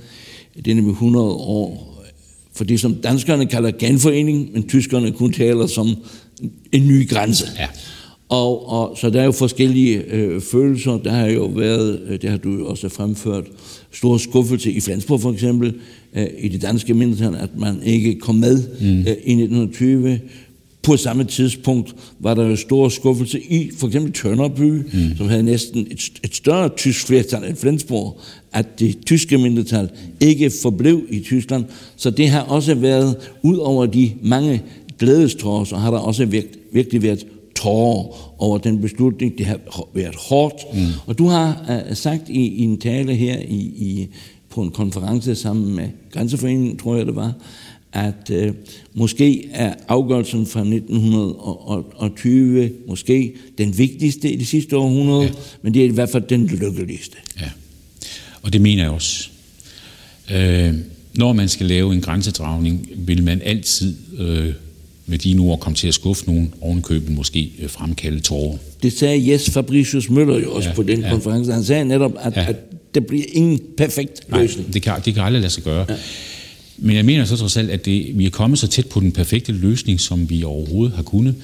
Det 0.56 0.70
er 0.70 0.74
nemlig 0.74 0.90
100 0.90 1.26
år 1.26 1.98
for 2.52 2.64
det, 2.64 2.80
som 2.80 2.94
danskerne 2.94 3.46
kalder 3.46 3.70
genforening, 3.70 4.52
men 4.52 4.68
tyskerne 4.68 5.12
kun 5.12 5.32
taler 5.32 5.66
som 5.66 5.86
en 6.72 6.88
ny 6.88 7.08
grænse. 7.08 7.46
Ja. 7.58 7.68
Og, 8.28 8.68
og, 8.68 8.96
så 8.98 9.10
der 9.10 9.20
er 9.20 9.24
jo 9.24 9.32
forskellige 9.32 9.96
øh, 9.96 10.40
følelser. 10.40 10.98
Der 10.98 11.10
har 11.10 11.26
jo 11.26 11.44
været, 11.44 12.00
øh, 12.08 12.22
det 12.22 12.30
har 12.30 12.36
du 12.36 12.66
også 12.66 12.88
fremført, 12.88 13.44
stor 13.92 14.16
skuffelse 14.16 14.72
i 14.72 14.80
Flensborg 14.80 15.20
for 15.20 15.32
eksempel, 15.32 15.74
øh, 16.16 16.26
i 16.38 16.48
det 16.48 16.62
danske 16.62 16.94
mindretal, 16.94 17.34
at 17.34 17.50
man 17.58 17.82
ikke 17.82 18.14
kom 18.14 18.34
med 18.34 18.62
mm. 18.80 19.00
øh, 19.00 19.06
i 19.06 19.32
1920. 19.32 20.20
På 20.82 20.96
samme 20.96 21.24
tidspunkt 21.24 21.94
var 22.18 22.34
der 22.34 22.46
jo 22.46 22.56
stor 22.56 22.88
skuffelse 22.88 23.40
i 23.40 23.70
for 23.78 23.86
eksempel 23.86 24.12
Tørnerby, 24.12 24.62
mm. 24.62 25.16
som 25.16 25.28
havde 25.28 25.42
næsten 25.42 25.86
et, 25.90 26.12
et 26.24 26.34
større 26.34 26.68
tysk 26.68 27.06
flertal 27.06 27.44
end 27.44 27.56
Flensborg, 27.56 28.20
at 28.52 28.78
det 28.78 28.96
tyske 29.06 29.38
mindretal 29.38 29.88
ikke 30.20 30.50
forblev 30.62 31.02
i 31.10 31.20
Tyskland. 31.20 31.64
Så 31.96 32.10
det 32.10 32.28
har 32.28 32.40
også 32.40 32.74
været, 32.74 33.16
ud 33.42 33.56
over 33.56 33.86
de 33.86 34.12
mange 34.22 34.62
glædestråd, 34.98 35.66
så 35.66 35.76
har 35.76 35.90
der 35.90 35.98
også 35.98 36.24
virkt, 36.24 36.58
virkelig 36.72 37.02
været 37.02 37.26
tårer 37.56 38.34
over 38.42 38.58
den 38.58 38.80
beslutning. 38.80 39.38
Det 39.38 39.46
har 39.46 39.58
været 39.94 40.16
hårdt. 40.16 40.54
Mm. 40.74 40.80
Og 41.06 41.18
du 41.18 41.26
har 41.26 41.82
uh, 41.88 41.96
sagt 41.96 42.28
i, 42.28 42.46
i 42.46 42.62
en 42.62 42.80
tale 42.80 43.14
her 43.14 43.38
i, 43.38 43.56
i, 43.56 44.08
på 44.58 44.62
en 44.62 44.70
konference 44.70 45.34
sammen 45.34 45.74
med 45.74 45.88
Grænseforeningen, 46.12 46.76
tror 46.76 46.96
jeg 46.96 47.06
det 47.06 47.16
var, 47.16 47.32
at 47.92 48.30
øh, 48.30 48.52
måske 48.94 49.48
er 49.52 49.74
afgørelsen 49.88 50.46
fra 50.46 50.60
1920 50.60 52.70
måske 52.88 53.34
den 53.58 53.78
vigtigste 53.78 54.32
i 54.32 54.36
det 54.36 54.46
sidste 54.46 54.76
århundrede, 54.76 55.22
ja. 55.22 55.30
men 55.62 55.74
det 55.74 55.82
er 55.82 55.86
i 55.86 55.92
hvert 55.92 56.10
fald 56.10 56.22
den 56.28 56.46
lykkeligste. 56.46 57.16
Ja, 57.40 57.50
og 58.42 58.52
det 58.52 58.60
mener 58.60 58.82
jeg 58.82 58.92
også. 58.92 59.28
Øh, 60.30 60.74
når 61.14 61.32
man 61.32 61.48
skal 61.48 61.66
lave 61.66 61.94
en 61.94 62.00
grænsedragning, 62.00 62.88
vil 62.96 63.22
man 63.22 63.40
altid 63.44 63.96
øh, 64.18 64.52
med 65.06 65.18
de 65.18 65.38
ord 65.38 65.60
komme 65.60 65.76
til 65.76 65.88
at 65.88 65.94
skuffe 65.94 66.26
nogen 66.26 66.54
ovenkøben 66.60 67.14
måske 67.14 67.52
øh, 67.58 67.70
fremkalde 67.70 68.20
tårer. 68.20 68.56
Det 68.82 68.92
sagde 68.92 69.30
Jes 69.30 69.50
Fabricius 69.50 70.10
Møller 70.10 70.38
jo 70.38 70.52
også 70.52 70.68
ja, 70.68 70.74
på 70.74 70.82
den 70.82 71.00
ja. 71.00 71.10
konference. 71.10 71.52
Han 71.52 71.64
sagde 71.64 71.84
netop, 71.84 72.12
at, 72.20 72.36
ja. 72.36 72.46
at 72.48 72.56
der 72.94 73.00
bliver 73.00 73.24
ingen 73.32 73.60
perfekt 73.76 74.20
løsning. 74.28 74.66
Nej, 74.66 74.72
det 74.72 74.82
kan, 74.82 74.92
det 75.04 75.14
kan 75.14 75.22
aldrig 75.22 75.40
lade 75.40 75.52
sig 75.52 75.62
gøre. 75.62 75.86
Ja. 75.88 75.94
Men 76.76 76.96
jeg 76.96 77.04
mener 77.04 77.24
så 77.24 77.36
trods 77.36 77.56
alt, 77.56 77.70
at 77.70 77.84
det, 77.84 78.18
vi 78.18 78.26
er 78.26 78.30
kommet 78.30 78.58
så 78.58 78.66
tæt 78.66 78.86
på 78.86 79.00
den 79.00 79.12
perfekte 79.12 79.52
løsning, 79.52 80.00
som 80.00 80.30
vi 80.30 80.44
overhovedet 80.44 80.96
har 80.96 81.02
kunnet. 81.02 81.34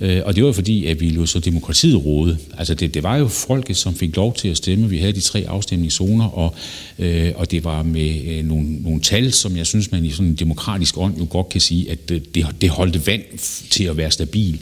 Øh, 0.00 0.22
og 0.24 0.36
det 0.36 0.44
var 0.44 0.52
fordi, 0.52 0.86
at 0.86 1.00
vi 1.00 1.08
lå 1.08 1.26
så 1.26 1.38
demokratiet 1.38 2.04
råde. 2.04 2.38
Altså 2.58 2.74
det, 2.74 2.94
det 2.94 3.02
var 3.02 3.16
jo 3.16 3.28
folket, 3.28 3.76
som 3.76 3.94
fik 3.94 4.16
lov 4.16 4.34
til 4.34 4.48
at 4.48 4.56
stemme. 4.56 4.88
Vi 4.88 4.98
havde 4.98 5.12
de 5.12 5.20
tre 5.20 5.44
afstemningszoner, 5.48 6.24
og, 6.24 6.54
øh, 6.98 7.32
og 7.34 7.50
det 7.50 7.64
var 7.64 7.82
med 7.82 8.20
øh, 8.24 8.44
nogle, 8.44 8.82
nogle 8.82 9.00
tal, 9.00 9.32
som 9.32 9.56
jeg 9.56 9.66
synes, 9.66 9.92
man 9.92 10.04
i 10.04 10.10
sådan 10.10 10.26
en 10.26 10.34
demokratisk 10.34 10.98
ånd 10.98 11.18
jo 11.18 11.26
godt 11.30 11.48
kan 11.48 11.60
sige, 11.60 11.90
at 11.90 12.08
det, 12.08 12.34
det 12.60 12.70
holdte 12.70 13.06
vand 13.06 13.22
til 13.70 13.84
at 13.84 13.96
være 13.96 14.10
stabil. 14.10 14.60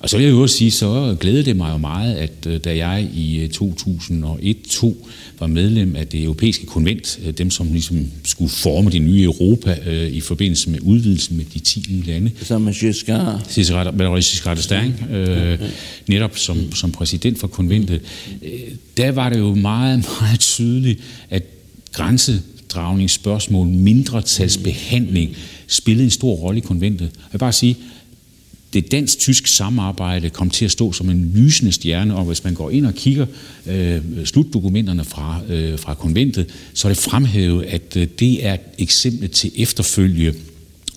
Og 0.00 0.10
så 0.10 0.16
vil 0.16 0.24
jeg 0.24 0.32
jo 0.32 0.42
også 0.42 0.56
sige, 0.56 0.70
så 0.70 1.16
glædede 1.20 1.44
det 1.44 1.56
mig 1.56 1.72
jo 1.72 1.76
meget, 1.76 2.14
at 2.14 2.46
øh, 2.46 2.60
da 2.60 2.76
jeg 2.76 3.08
i 3.14 3.46
2001-2 3.46 4.86
øh, 4.86 4.92
var 5.38 5.46
medlem 5.46 5.96
af 5.96 6.06
det 6.06 6.22
europæiske 6.22 6.66
konvent, 6.66 7.20
øh, 7.26 7.32
dem 7.32 7.50
som 7.50 7.72
ligesom 7.72 8.06
skulle 8.24 8.50
forme 8.50 8.90
det 8.90 9.02
nye 9.02 9.22
Europa 9.22 9.76
i 10.06 10.20
forbindelse 10.20 10.70
med 10.70 10.78
udvidelsen 10.82 11.36
med 11.36 11.44
de 11.54 11.58
10 11.58 11.84
nye 11.90 12.02
lande. 12.02 12.30
Sammen 12.42 12.64
med 12.64 12.74
Giscard. 12.74 13.42
Giscard 13.54 14.58
d'Estaing, 14.58 15.12
øh, 15.12 15.58
netop 16.06 16.38
som, 16.38 16.72
som 16.72 16.92
præsident 16.92 17.38
for 17.38 17.46
konventet. 17.46 18.00
Der 18.96 19.10
var 19.10 19.28
det 19.28 19.38
jo 19.38 19.54
meget, 19.54 20.04
meget 20.20 20.40
tydeligt, 20.40 21.00
at 21.30 21.42
grænsedragningsspørgsmål, 21.92 23.66
mindretalsbehandling, 23.66 25.36
spillede 25.66 26.04
en 26.04 26.10
stor 26.10 26.34
rolle 26.34 26.58
i 26.58 26.60
konventet. 26.62 27.04
Jeg 27.04 27.32
vil 27.32 27.38
bare 27.38 27.52
sige, 27.52 27.76
det 28.72 28.92
dansk-tysk 28.92 29.46
samarbejde 29.46 30.30
kom 30.30 30.50
til 30.50 30.64
at 30.64 30.70
stå 30.70 30.92
som 30.92 31.10
en 31.10 31.32
lysende 31.34 31.72
stjerne, 31.72 32.16
og 32.16 32.24
hvis 32.24 32.44
man 32.44 32.54
går 32.54 32.70
ind 32.70 32.86
og 32.86 32.94
kigger 32.94 33.26
øh, 33.66 34.00
slutdokumenterne 34.24 35.04
fra, 35.04 35.40
øh, 35.48 35.78
fra 35.78 35.94
konventet, 35.94 36.46
så 36.74 36.88
er 36.88 36.92
det 36.92 37.02
fremhævet, 37.02 37.64
at 37.64 37.96
øh, 37.96 38.08
det 38.18 38.46
er 38.46 38.54
et 38.54 38.60
eksempel 38.78 39.28
til 39.28 39.52
efterfølge 39.56 40.34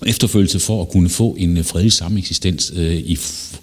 efterfølgelse 0.06 0.58
for 0.58 0.82
at 0.82 0.88
kunne 0.88 1.08
få 1.08 1.36
en 1.38 1.58
øh, 1.58 1.64
fredelig 1.64 1.92
sameksistens 1.92 2.72
øh, 2.76 2.94
i, 2.94 3.18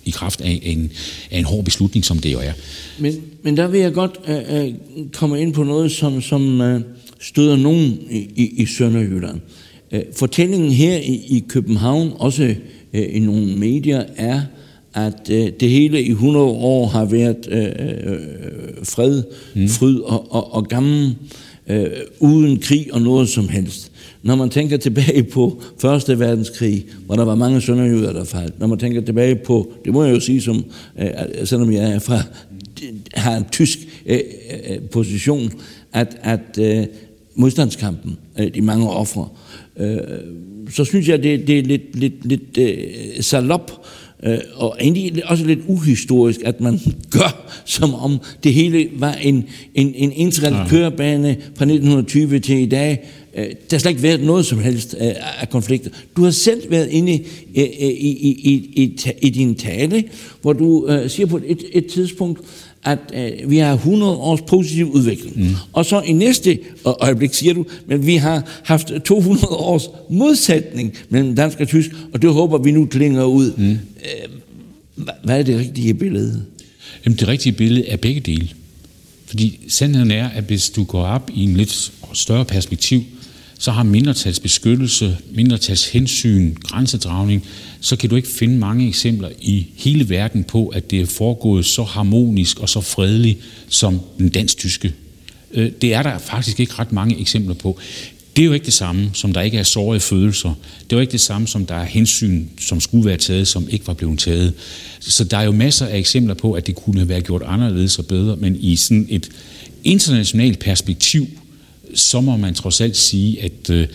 i 0.05 0.09
kraft 0.09 0.41
af 0.41 0.59
en, 0.63 0.91
af 1.31 1.39
en 1.39 1.45
hård 1.45 1.63
beslutning, 1.65 2.05
som 2.05 2.19
det 2.19 2.33
jo 2.33 2.39
er. 2.39 2.53
Men, 2.99 3.21
men 3.43 3.57
der 3.57 3.67
vil 3.67 3.79
jeg 3.79 3.93
godt 3.93 4.19
øh, 4.27 4.65
øh 4.65 4.73
komme 5.13 5.41
ind 5.41 5.53
på 5.53 5.63
noget, 5.63 5.91
som, 5.91 6.21
som 6.21 6.61
øh, 6.61 6.81
støder 7.19 7.55
nogen 7.55 7.99
i, 8.11 8.17
i, 8.35 8.61
i 8.61 8.65
Sønderjylland. 8.65 9.39
Øh, 9.91 10.01
fortællingen 10.15 10.71
her 10.71 10.97
i, 10.97 11.13
i 11.13 11.43
København, 11.47 12.11
også 12.15 12.55
øh, 12.93 13.15
i 13.15 13.19
nogle 13.19 13.55
medier, 13.55 14.03
er, 14.15 14.41
at 14.93 15.29
øh, 15.29 15.51
det 15.59 15.69
hele 15.69 16.03
i 16.03 16.11
100 16.11 16.45
år 16.45 16.87
har 16.87 17.05
været 17.05 17.47
øh, 17.51 17.63
øh, 17.63 18.19
fred, 18.83 19.23
mm. 19.55 19.67
fryd 19.67 19.99
og, 19.99 20.33
og, 20.33 20.53
og 20.53 20.67
gammel, 20.67 21.15
øh, 21.67 21.87
uden 22.19 22.59
krig 22.59 22.93
og 22.93 23.01
noget 23.01 23.29
som 23.29 23.49
helst. 23.49 23.91
Når 24.23 24.35
man 24.35 24.49
tænker 24.49 24.77
tilbage 24.77 25.23
på 25.23 25.61
Første 25.79 26.19
Verdenskrig, 26.19 26.85
hvor 27.05 27.15
der 27.15 27.25
var 27.25 27.35
mange 27.35 27.61
sønderjyder, 27.61 28.13
der 28.13 28.23
faldt. 28.23 28.59
Når 28.59 28.67
man 28.67 28.79
tænker 28.79 29.01
tilbage 29.01 29.35
på, 29.35 29.73
det 29.85 29.93
må 29.93 30.03
jeg 30.03 30.15
jo 30.15 30.19
sige, 30.19 30.41
som, 30.41 30.63
øh, 30.99 31.09
selvom 31.43 31.71
jeg 31.71 31.91
er 31.91 31.99
fra, 31.99 32.21
har 33.13 33.37
en 33.37 33.45
tysk 33.51 33.79
øh, 34.05 34.19
øh, 34.69 34.79
position, 34.79 35.51
at, 35.93 36.17
at 36.21 36.57
øh, 36.59 36.85
modstandskampen, 37.35 38.17
øh, 38.39 38.53
de 38.53 38.61
mange 38.61 38.89
ofre, 38.89 39.27
øh, 39.77 39.97
så 40.69 40.85
synes 40.85 41.07
jeg, 41.07 41.23
det, 41.23 41.47
det 41.47 41.59
er 41.59 41.63
lidt, 41.63 41.95
lidt, 41.95 42.25
lidt 42.25 42.57
øh, 42.57 43.23
salop, 43.23 43.85
øh, 44.23 44.37
og 44.55 44.77
egentlig 44.81 45.29
også 45.29 45.45
lidt 45.45 45.59
uhistorisk, 45.67 46.39
at 46.45 46.61
man 46.61 46.79
gør, 47.17 47.51
som 47.65 47.93
om 47.93 48.19
det 48.43 48.53
hele 48.53 48.87
var 48.95 49.13
en, 49.13 49.43
en, 49.75 49.93
en 49.95 50.11
ensrettet 50.11 50.59
ja. 50.59 50.67
kørebane 50.67 51.37
fra 51.41 51.65
1920 51.65 52.39
til 52.39 52.57
i 52.57 52.65
dag. 52.65 53.09
Øh, 53.35 53.45
der 53.45 53.51
har 53.71 53.77
slet 53.77 53.91
ikke 53.91 54.03
været 54.03 54.23
noget 54.23 54.45
som 54.45 54.59
helst 54.59 54.95
øh, 55.01 55.41
af 55.41 55.49
konflikter. 55.49 55.89
Du 56.15 56.23
har 56.23 56.31
selv 56.31 56.71
været 56.71 56.87
inde 56.89 57.13
i, 57.13 57.25
i, 57.53 57.63
i, 57.89 58.29
i, 58.43 58.53
i, 58.83 58.99
i 59.21 59.29
din 59.29 59.55
tale, 59.55 60.03
hvor 60.41 60.53
du 60.53 60.87
øh, 60.87 61.09
siger 61.09 61.27
på 61.27 61.39
et, 61.45 61.63
et 61.71 61.85
tidspunkt, 61.85 62.39
at 62.83 62.99
øh, 63.13 63.49
vi 63.49 63.57
har 63.57 63.73
100 63.73 64.15
års 64.15 64.41
positiv 64.41 64.91
udvikling. 64.91 65.39
Mm. 65.39 65.55
Og 65.73 65.85
så 65.85 66.01
i 66.01 66.11
næste 66.11 66.59
øjeblik 66.85 67.33
siger 67.33 67.53
du, 67.53 67.65
men 67.87 68.05
vi 68.05 68.15
har 68.15 68.61
haft 68.63 68.91
200 69.05 69.47
års 69.47 69.89
modsætning 70.09 70.93
mellem 71.09 71.35
dansk 71.35 71.59
og 71.59 71.67
tysk, 71.67 71.89
og 72.13 72.21
det 72.21 72.33
håber 72.33 72.57
vi 72.57 72.71
nu 72.71 72.85
klinger 72.85 73.23
ud. 73.23 73.53
Mm. 73.57 73.71
Øh, 73.71 75.07
hvad 75.23 75.39
er 75.39 75.43
det 75.43 75.59
rigtige 75.59 75.93
billede? 75.93 76.45
Jamen 77.05 77.17
det 77.17 77.27
rigtige 77.27 77.53
billede 77.53 77.87
er 77.87 77.97
begge 77.97 78.19
dele. 78.19 78.49
Fordi 79.25 79.59
sandheden 79.67 80.11
er, 80.11 80.29
at 80.29 80.43
hvis 80.43 80.69
du 80.69 80.83
går 80.83 81.03
op 81.03 81.31
i 81.33 81.43
en 81.43 81.57
lidt 81.57 81.91
større 82.13 82.45
perspektiv, 82.45 83.03
så 83.61 83.71
har 83.71 83.83
mindretalsbeskyttelse, 83.83 85.17
mindretalshensyn, 85.31 86.55
grænsedragning, 86.63 87.45
så 87.81 87.95
kan 87.95 88.09
du 88.09 88.15
ikke 88.15 88.27
finde 88.27 88.57
mange 88.57 88.87
eksempler 88.87 89.29
i 89.41 89.67
hele 89.75 90.09
verden 90.09 90.43
på, 90.43 90.67
at 90.67 90.91
det 90.91 91.01
er 91.01 91.05
foregået 91.05 91.65
så 91.65 91.83
harmonisk 91.83 92.59
og 92.59 92.69
så 92.69 92.81
fredeligt 92.81 93.39
som 93.69 93.99
den 94.17 94.29
dansk-tyske. 94.29 94.93
Øh, 95.51 95.71
det 95.81 95.93
er 95.93 96.03
der 96.03 96.17
faktisk 96.17 96.59
ikke 96.59 96.73
ret 96.79 96.91
mange 96.91 97.19
eksempler 97.19 97.53
på. 97.53 97.79
Det 98.35 98.41
er 98.41 98.45
jo 98.45 98.53
ikke 98.53 98.65
det 98.65 98.73
samme, 98.73 99.09
som 99.13 99.33
der 99.33 99.41
ikke 99.41 99.57
er 99.57 99.63
sårede 99.63 99.99
følelser. 99.99 100.53
Det 100.83 100.93
er 100.93 100.97
jo 100.97 101.01
ikke 101.01 101.11
det 101.11 101.21
samme, 101.21 101.47
som 101.47 101.65
der 101.65 101.75
er 101.75 101.85
hensyn, 101.85 102.45
som 102.59 102.79
skulle 102.79 103.05
være 103.05 103.17
taget, 103.17 103.47
som 103.47 103.67
ikke 103.69 103.87
var 103.87 103.93
blevet 103.93 104.19
taget. 104.19 104.53
Så 104.99 105.23
der 105.23 105.37
er 105.37 105.43
jo 105.43 105.51
masser 105.51 105.85
af 105.85 105.97
eksempler 105.97 106.33
på, 106.33 106.53
at 106.53 106.67
det 106.67 106.75
kunne 106.75 106.97
have 106.97 107.09
været 107.09 107.25
gjort 107.25 107.41
anderledes 107.45 107.99
og 107.99 108.05
bedre, 108.05 108.35
men 108.35 108.55
i 108.59 108.75
sådan 108.75 109.07
et 109.09 109.29
internationalt 109.83 110.59
perspektiv, 110.59 111.27
så 111.95 112.21
må 112.21 112.37
man 112.37 112.53
trods 112.53 112.81
alt 112.81 112.97
sige, 112.97 113.41
at 113.41 113.69
øh, 113.69 113.87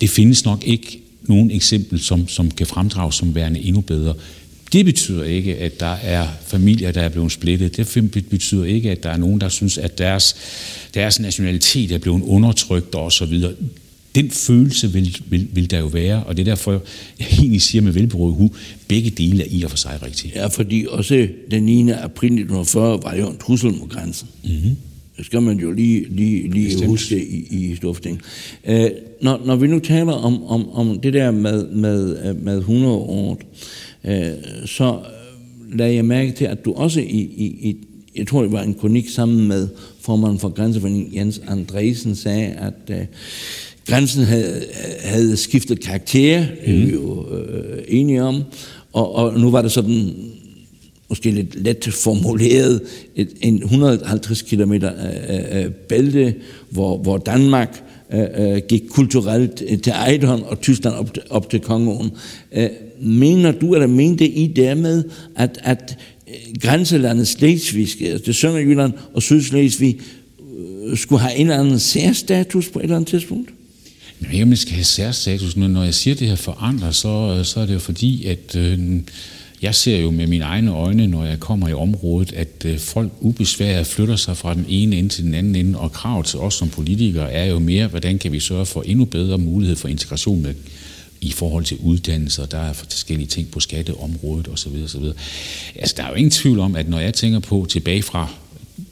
det 0.00 0.10
findes 0.10 0.44
nok 0.44 0.64
ikke 0.66 1.02
nogen 1.22 1.50
eksempel, 1.50 2.00
som, 2.00 2.28
som 2.28 2.50
kan 2.50 2.66
fremdrages 2.66 3.14
som 3.14 3.34
værende 3.34 3.60
endnu 3.60 3.80
bedre. 3.80 4.14
Det 4.72 4.84
betyder 4.84 5.24
ikke, 5.24 5.56
at 5.56 5.80
der 5.80 5.94
er 6.02 6.28
familier, 6.46 6.92
der 6.92 7.00
er 7.00 7.08
blevet 7.08 7.32
splittet. 7.32 7.76
Det 7.76 8.26
betyder 8.30 8.64
ikke, 8.64 8.90
at 8.90 9.02
der 9.02 9.10
er 9.10 9.16
nogen, 9.16 9.40
der 9.40 9.48
synes, 9.48 9.78
at 9.78 9.98
deres, 9.98 10.36
deres 10.94 11.20
nationalitet 11.20 11.92
er 11.92 11.98
blevet 11.98 12.22
undertrykt 12.22 12.94
osv. 12.94 13.44
Den 14.14 14.30
følelse 14.30 14.92
vil, 14.92 15.18
vil, 15.26 15.48
vil 15.52 15.70
der 15.70 15.78
jo 15.78 15.86
være, 15.86 16.24
og 16.24 16.36
det 16.36 16.42
er 16.42 16.50
derfor, 16.50 16.72
jeg 17.18 17.26
egentlig 17.38 17.62
siger 17.62 17.82
med 17.82 17.92
velberådet 17.92 18.36
hu, 18.36 18.50
begge 18.88 19.10
dele 19.10 19.42
er 19.42 19.48
i 19.50 19.62
og 19.62 19.70
for 19.70 19.76
sig 19.76 19.98
rigtige. 20.02 20.32
Ja, 20.34 20.46
fordi 20.46 20.86
også 20.88 21.28
den 21.50 21.62
9. 21.62 21.90
april 21.90 22.26
1940 22.26 23.02
var 23.02 23.14
jo 23.14 23.30
en 23.30 23.38
trussel 23.38 23.72
mod 23.72 23.88
grænsen. 23.88 24.28
Mm-hmm. 24.44 24.76
Det 25.22 25.26
skal 25.26 25.42
man 25.42 25.58
jo 25.58 25.72
lige, 25.72 26.06
lige, 26.10 26.48
lige 26.48 26.86
huske 26.86 27.26
i, 27.26 27.46
i 27.50 27.76
Stortinget. 27.76 28.20
Uh, 28.68 28.74
når, 29.20 29.40
når 29.44 29.56
vi 29.56 29.66
nu 29.66 29.78
taler 29.78 30.12
om, 30.12 30.44
om, 30.44 30.70
om 30.70 31.00
det 31.00 31.12
der 31.12 31.30
med, 31.30 31.66
med, 31.66 32.34
med 32.34 32.58
100 32.58 32.94
år, 32.94 33.40
uh, 34.04 34.12
så 34.66 34.98
lagde 35.72 35.94
jeg 35.94 36.04
mærke 36.04 36.32
til, 36.32 36.44
at 36.44 36.64
du 36.64 36.72
også 36.72 37.00
i, 37.00 37.20
i, 37.36 37.44
i 37.68 37.76
jeg 38.16 38.26
tror 38.26 38.42
det 38.42 38.52
var 38.52 38.62
en 38.62 38.74
kronik 38.74 39.08
sammen 39.08 39.48
med 39.48 39.68
formanden 40.00 40.38
for 40.38 40.48
Grænseforeningen 40.48 41.14
Jens 41.14 41.40
Andresen 41.48 42.14
sagde, 42.14 42.46
at 42.46 42.74
uh, 42.90 42.96
grænsen 43.86 44.24
havde, 44.24 44.64
havde 45.00 45.36
skiftet 45.36 45.80
karakter, 45.80 46.44
det 46.66 46.74
er 46.74 46.86
vi 46.86 46.92
jo 46.92 47.36
øh, 47.36 47.82
enige 47.88 48.22
om, 48.22 48.42
og, 48.92 49.14
og 49.14 49.40
nu 49.40 49.50
var 49.50 49.62
det 49.62 49.72
sådan 49.72 50.14
måske 51.12 51.30
lidt 51.30 51.62
let 51.62 51.88
formuleret, 51.92 52.80
et, 53.16 53.28
en 53.40 53.62
150 53.62 54.42
km 54.42 54.72
øh, 54.72 54.82
øh, 54.82 55.64
øh, 55.64 55.70
bælte, 55.70 56.34
hvor, 56.70 56.98
hvor 56.98 57.18
Danmark 57.18 57.82
øh, 58.12 58.24
øh 58.38 58.60
gik 58.68 58.82
kulturelt 58.90 59.62
øh, 59.68 59.78
til 59.78 59.92
Ejderen 59.92 60.42
og 60.42 60.60
Tyskland 60.60 60.94
op, 60.94 61.10
op 61.30 61.50
til 61.50 61.60
Kongeåen. 61.60 62.10
Øh, 62.52 62.68
mener 63.00 63.52
du, 63.52 63.74
eller 63.74 63.86
mente 63.86 64.28
I 64.28 64.46
dermed, 64.46 65.04
at, 65.36 65.58
at 65.62 65.98
grænselandet 66.60 67.28
Slesvig, 67.28 67.88
altså 68.00 68.22
det 68.26 68.36
Sønderjylland 68.36 68.92
og 69.14 69.22
Sydslesvig, 69.22 70.00
øh, 70.88 70.96
skulle 70.96 71.20
have 71.20 71.34
en 71.34 71.46
eller 71.46 71.60
anden 71.60 71.78
særstatus 71.78 72.68
på 72.68 72.78
et 72.78 72.82
eller 72.82 72.96
andet 72.96 73.08
tidspunkt? 73.08 73.50
Jamen, 74.32 74.50
jeg 74.50 74.58
skal 74.58 74.74
have 74.74 74.84
særstatus. 74.84 75.56
Når 75.56 75.84
jeg 75.84 75.94
siger, 75.94 76.14
at 76.14 76.20
det 76.20 76.28
her 76.28 76.36
forandrer, 76.36 76.90
så, 76.90 77.40
så 77.44 77.60
er 77.60 77.66
det 77.66 77.74
jo 77.74 77.78
fordi, 77.78 78.26
at 78.26 78.56
øh, 78.56 78.78
jeg 79.62 79.74
ser 79.74 79.98
jo 79.98 80.10
med 80.10 80.26
mine 80.26 80.44
egne 80.44 80.70
øjne, 80.70 81.06
når 81.06 81.24
jeg 81.24 81.40
kommer 81.40 81.68
i 81.68 81.72
området, 81.72 82.32
at 82.32 82.64
øh, 82.64 82.78
folk 82.78 83.12
ubesværet 83.20 83.86
flytter 83.86 84.16
sig 84.16 84.36
fra 84.36 84.54
den 84.54 84.66
ene 84.68 84.96
ende 84.96 85.08
til 85.08 85.24
den 85.24 85.34
anden 85.34 85.56
ende, 85.56 85.78
og 85.78 85.92
kravet 85.92 86.26
til 86.26 86.38
os 86.38 86.54
som 86.54 86.68
politikere 86.68 87.32
er 87.32 87.44
jo 87.44 87.58
mere, 87.58 87.86
hvordan 87.86 88.18
kan 88.18 88.32
vi 88.32 88.40
sørge 88.40 88.66
for 88.66 88.82
endnu 88.82 89.04
bedre 89.04 89.38
mulighed 89.38 89.76
for 89.76 89.88
integration 89.88 90.42
med, 90.42 90.54
i 91.20 91.32
forhold 91.32 91.64
til 91.64 91.76
uddannelser, 91.80 92.46
der 92.46 92.58
er 92.58 92.72
forskellige 92.72 93.26
ting 93.26 93.50
på 93.50 93.60
skatteområdet 93.60 94.48
osv. 94.48 94.72
osv. 94.84 95.04
Altså, 95.74 95.94
der 95.96 96.02
er 96.02 96.08
jo 96.08 96.14
ingen 96.14 96.30
tvivl 96.30 96.58
om, 96.58 96.76
at 96.76 96.88
når 96.88 97.00
jeg 97.00 97.14
tænker 97.14 97.38
på 97.38 97.66
tilbage 97.68 98.02
fra 98.02 98.28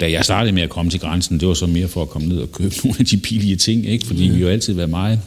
da 0.00 0.10
jeg 0.10 0.24
startede 0.24 0.52
med 0.52 0.62
at 0.62 0.70
komme 0.70 0.90
til 0.90 1.00
grænsen, 1.00 1.40
det 1.40 1.48
var 1.48 1.54
så 1.54 1.66
mere 1.66 1.88
for 1.88 2.02
at 2.02 2.10
komme 2.10 2.28
ned 2.28 2.38
og 2.38 2.52
købe 2.52 2.74
nogle 2.84 2.96
af 2.98 3.06
de 3.06 3.16
billige 3.16 3.56
ting, 3.56 3.86
ikke? 3.86 4.06
fordi 4.06 4.28
mm. 4.28 4.34
vi 4.34 4.40
jo 4.40 4.48
altid 4.48 4.72
været 4.72 4.90
meget 4.90 5.20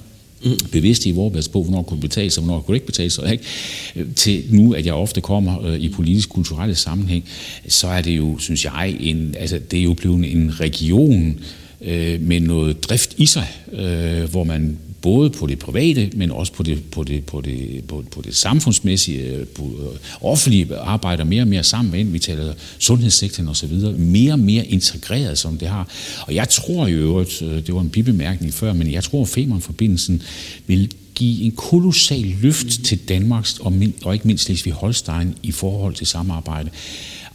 mm. 0.45 0.57
bevidste 0.71 1.09
i 1.09 1.12
vores 1.12 1.47
på, 1.47 1.63
hvornår 1.63 1.81
kunne 1.81 2.00
betale 2.00 2.29
sig, 2.29 2.43
hvornår 2.43 2.62
kunne 2.62 2.73
det 2.73 2.77
ikke 2.77 2.85
betale 2.85 3.09
sig. 3.09 3.31
Ikke? 3.31 4.13
Til 4.15 4.43
nu, 4.50 4.73
at 4.73 4.85
jeg 4.85 4.93
ofte 4.93 5.21
kommer 5.21 5.65
øh, 5.65 5.79
i 5.79 5.89
politisk-kulturelle 5.89 6.75
sammenhæng, 6.75 7.25
så 7.67 7.88
er 7.88 8.01
det 8.01 8.17
jo, 8.17 8.38
synes 8.38 8.65
jeg, 8.65 8.97
en, 9.00 9.35
altså, 9.39 9.59
det 9.71 9.79
er 9.79 9.83
jo 9.83 9.93
blevet 9.93 10.31
en 10.31 10.59
region 10.59 11.39
øh, 11.81 12.21
med 12.21 12.39
noget 12.39 12.83
drift 12.83 13.13
i 13.17 13.25
sig, 13.25 13.47
øh, 13.71 14.29
hvor 14.31 14.43
man 14.43 14.77
både 15.03 15.29
på 15.29 15.48
det 15.48 15.60
private, 15.60 16.10
men 16.15 16.31
også 16.31 16.53
på 16.53 16.63
det, 16.63 16.83
på 16.91 17.03
det, 17.03 17.25
på 17.25 17.41
det, 17.41 17.83
på, 17.88 18.03
på 18.12 18.22
det 18.22 18.36
samfundsmæssige, 18.36 19.22
øh, 19.22 19.48
på 19.48 19.63
øh, 19.63 20.00
offentlige 20.22 20.77
arbejder 20.77 21.24
mere 21.24 21.41
og 21.41 21.48
mere 21.48 21.63
sammen 21.63 21.91
med, 21.91 22.03
vi 22.03 22.19
taler 22.19 22.53
sundhedssektoren 22.79 23.50
osv., 23.50 23.74
mere 23.98 24.33
og 24.33 24.39
mere 24.39 24.65
integreret, 24.65 25.38
som 25.38 25.57
det 25.57 25.67
har. 25.67 25.88
Og 26.27 26.36
jeg 26.36 26.50
tror 26.50 26.88
jo, 26.88 27.19
at 27.19 27.41
øh, 27.41 27.50
det 27.50 27.75
var 27.75 27.81
en 27.81 27.89
bibemærkning 27.89 28.53
før, 28.53 28.74
men 28.74 28.91
jeg 28.91 29.03
tror, 29.03 29.22
at 29.22 29.27
Femern-forbindelsen 29.27 30.22
vil 30.67 30.91
give 31.15 31.43
en 31.43 31.51
kolossal 31.51 32.36
løft 32.41 32.83
til 32.83 33.00
Danmarks 33.10 33.59
og, 33.59 33.74
og 34.03 34.13
ikke 34.13 34.27
mindst 34.27 34.50
Slesvig-Holstein 34.50 35.27
i 35.44 35.51
forhold 35.51 35.96
til 35.96 36.07
samarbejde. 36.07 36.70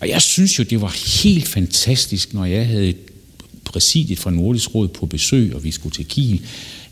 Og 0.01 0.09
jeg 0.09 0.23
synes 0.23 0.59
jo, 0.59 0.65
det 0.65 0.81
var 0.81 1.23
helt 1.23 1.49
fantastisk, 1.49 2.35
når 2.35 2.45
jeg 2.45 2.67
havde 2.67 2.95
præsidiet 3.65 4.19
fra 4.19 4.31
Nordisk 4.31 4.75
Råd 4.75 4.89
på 4.89 5.07
besøg, 5.07 5.55
og 5.55 5.65
vi 5.65 5.71
skulle 5.71 5.95
til 5.95 6.07
Kiel, 6.07 6.41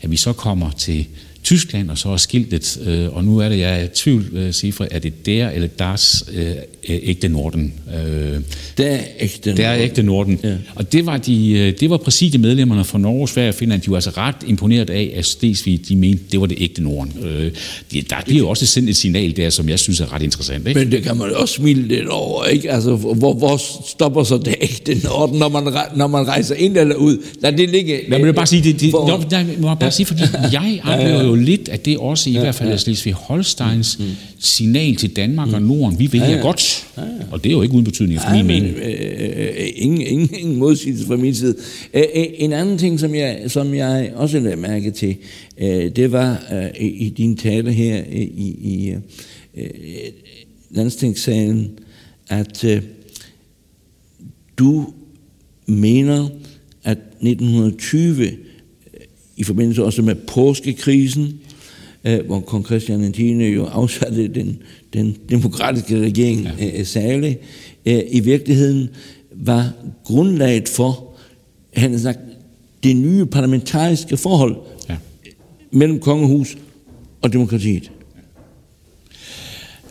at 0.01 0.11
vi 0.11 0.17
så 0.17 0.33
kommer 0.33 0.71
til 0.71 1.07
Tyskland, 1.47 1.89
og 1.89 1.97
så 1.97 2.09
er 2.09 2.17
skiltet, 2.17 2.79
øh, 2.85 3.15
og 3.15 3.23
nu 3.23 3.37
er 3.37 3.49
det, 3.49 3.59
jeg 3.59 3.79
er 3.79 3.83
i 3.83 3.87
tvivl, 3.87 4.25
øh, 4.33 4.53
Sifre, 4.53 4.93
er 4.93 4.99
det 4.99 5.25
der 5.25 5.49
eller 5.49 5.67
deres 5.67 6.25
øh, 6.33 6.51
ægte 6.83 7.27
Norden? 7.29 7.73
Øh, 7.95 8.41
der 8.77 8.85
er 8.85 8.99
ægte 9.19 9.49
Norden. 9.49 9.57
Der 9.57 9.67
er 9.67 9.83
ægte 9.83 10.03
Norden. 10.03 10.39
Ja. 10.43 10.55
Og 10.75 10.91
det 10.91 11.05
var, 11.05 11.17
de, 11.17 11.51
øh, 11.51 11.73
det 11.79 11.89
var 11.89 11.97
præcis 11.97 12.31
de 12.31 12.37
medlemmerne 12.37 12.85
fra 12.85 12.97
Norge, 12.97 13.27
Sverige 13.27 13.49
og 13.49 13.55
Finland, 13.55 13.81
de 13.81 13.89
var 13.91 13.97
altså 13.97 14.09
ret 14.17 14.35
imponeret 14.47 14.89
af, 14.89 15.13
at 15.15 15.25
Stesvig, 15.25 15.89
de 15.89 15.95
mente, 15.95 16.23
det 16.31 16.39
var 16.39 16.45
det 16.45 16.57
ægte 16.61 16.83
Norden. 16.83 17.13
Øh, 17.23 17.51
de, 17.91 18.01
der 18.01 18.15
bliver 18.25 18.39
jo 18.39 18.49
også 18.49 18.65
sendt 18.65 18.89
et 18.89 18.95
signal 18.95 19.37
der, 19.37 19.49
som 19.49 19.69
jeg 19.69 19.79
synes 19.79 19.99
er 19.99 20.13
ret 20.13 20.21
interessant. 20.21 20.67
Ikke? 20.67 20.79
Men 20.79 20.91
det 20.91 21.03
kan 21.03 21.17
man 21.17 21.35
også 21.35 21.53
smile 21.53 21.87
lidt 21.87 22.07
over, 22.07 22.45
ikke? 22.45 22.71
Altså, 22.71 22.95
hvor, 22.95 23.33
hvor 23.33 23.61
stopper 23.89 24.23
så 24.23 24.37
det 24.37 24.55
ægte 24.61 25.07
Norden, 25.07 25.39
når 25.39 25.49
man, 25.49 25.73
når 25.95 26.07
man 26.07 26.27
rejser 26.27 26.55
ind 26.55 26.77
eller 26.77 26.95
ud? 26.95 27.17
Lad 27.41 27.51
det 27.51 27.69
ligge. 27.69 27.99
Lad 28.09 28.19
mig 28.19 28.35
bare 28.35 28.47
sige, 28.47 28.63
det, 28.63 28.81
det, 28.81 28.89
hvor, 28.89 29.27
nej, 29.31 29.45
må 29.59 29.75
bare 29.75 29.91
sige, 29.91 30.05
fordi 30.05 30.21
jeg 30.51 30.79
oplever 30.83 31.23
jo 31.23 31.36
lidt, 31.43 31.69
at 31.69 31.85
det 31.85 31.97
også 31.97 32.29
i 32.29 32.33
ja, 32.33 32.39
hvert 32.39 32.55
fald 32.55 32.69
er 32.69 32.77
Slesvig-Holsteins 32.77 33.99
mm, 33.99 34.05
mm. 34.05 34.11
signal 34.39 34.95
til 34.95 35.15
Danmark 35.15 35.53
og 35.53 35.61
Norden. 35.61 35.99
Vi 35.99 36.07
vil 36.07 36.19
ja, 36.19 36.31
ja. 36.31 36.41
godt, 36.41 36.87
ja, 36.97 37.01
ja. 37.01 37.07
og 37.31 37.43
det 37.43 37.49
er 37.49 37.53
jo 37.53 37.61
ikke 37.61 37.73
uden 37.73 37.85
betydning 37.85 38.21
for 38.21 38.29
ja, 38.29 38.43
min 38.43 38.47
mening. 38.47 38.77
Øh, 38.77 39.69
ingen, 39.75 40.01
ingen, 40.01 40.29
ingen 40.33 40.55
modsigelse 40.55 41.05
fra 41.05 41.15
min 41.15 41.35
side. 41.35 41.55
Øh, 41.93 42.03
øh, 42.15 42.25
en 42.33 42.53
anden 42.53 42.77
ting, 42.77 42.99
som 42.99 43.15
jeg, 43.15 43.43
som 43.47 43.73
jeg 43.73 44.11
også 44.15 44.39
lagde 44.39 44.57
mærke 44.57 44.91
til, 44.91 45.15
øh, 45.57 45.91
det 45.95 46.11
var 46.11 46.43
øh, 46.53 46.69
i 46.79 47.09
din 47.09 47.37
tale 47.37 47.71
her 47.71 48.03
øh, 48.11 48.21
i, 48.21 48.55
i 48.61 48.95
øh, 49.57 49.69
landstingssalen, 50.71 51.69
at 52.29 52.63
øh, 52.63 52.81
du 54.57 54.93
mener, 55.65 56.29
at 56.83 56.97
1920 56.97 58.46
i 59.37 59.43
forbindelse 59.43 59.83
også 59.83 60.01
med 60.01 60.15
påskekrisen, 60.15 61.39
øh, 62.03 62.25
hvor 62.25 62.39
kong 62.39 62.65
Christian 62.65 63.13
X 63.13 63.19
jo 63.19 63.65
afsatte 63.65 64.27
den, 64.27 64.57
den 64.93 65.17
demokratiske 65.29 65.99
regering 65.99 66.47
ja. 66.59 66.79
øh, 66.79 66.85
særlig, 66.85 67.37
øh, 67.85 68.01
i 68.11 68.19
virkeligheden 68.19 68.89
var 69.31 69.73
grundlaget 70.03 70.69
for, 70.69 71.03
han 71.73 71.91
har 71.91 71.99
sagt, 71.99 72.19
det 72.83 72.95
nye 72.95 73.25
parlamentariske 73.25 74.17
forhold 74.17 74.55
ja. 74.89 74.95
mellem 75.71 75.99
kongehus 75.99 76.57
og 77.21 77.33
demokratiet. 77.33 77.91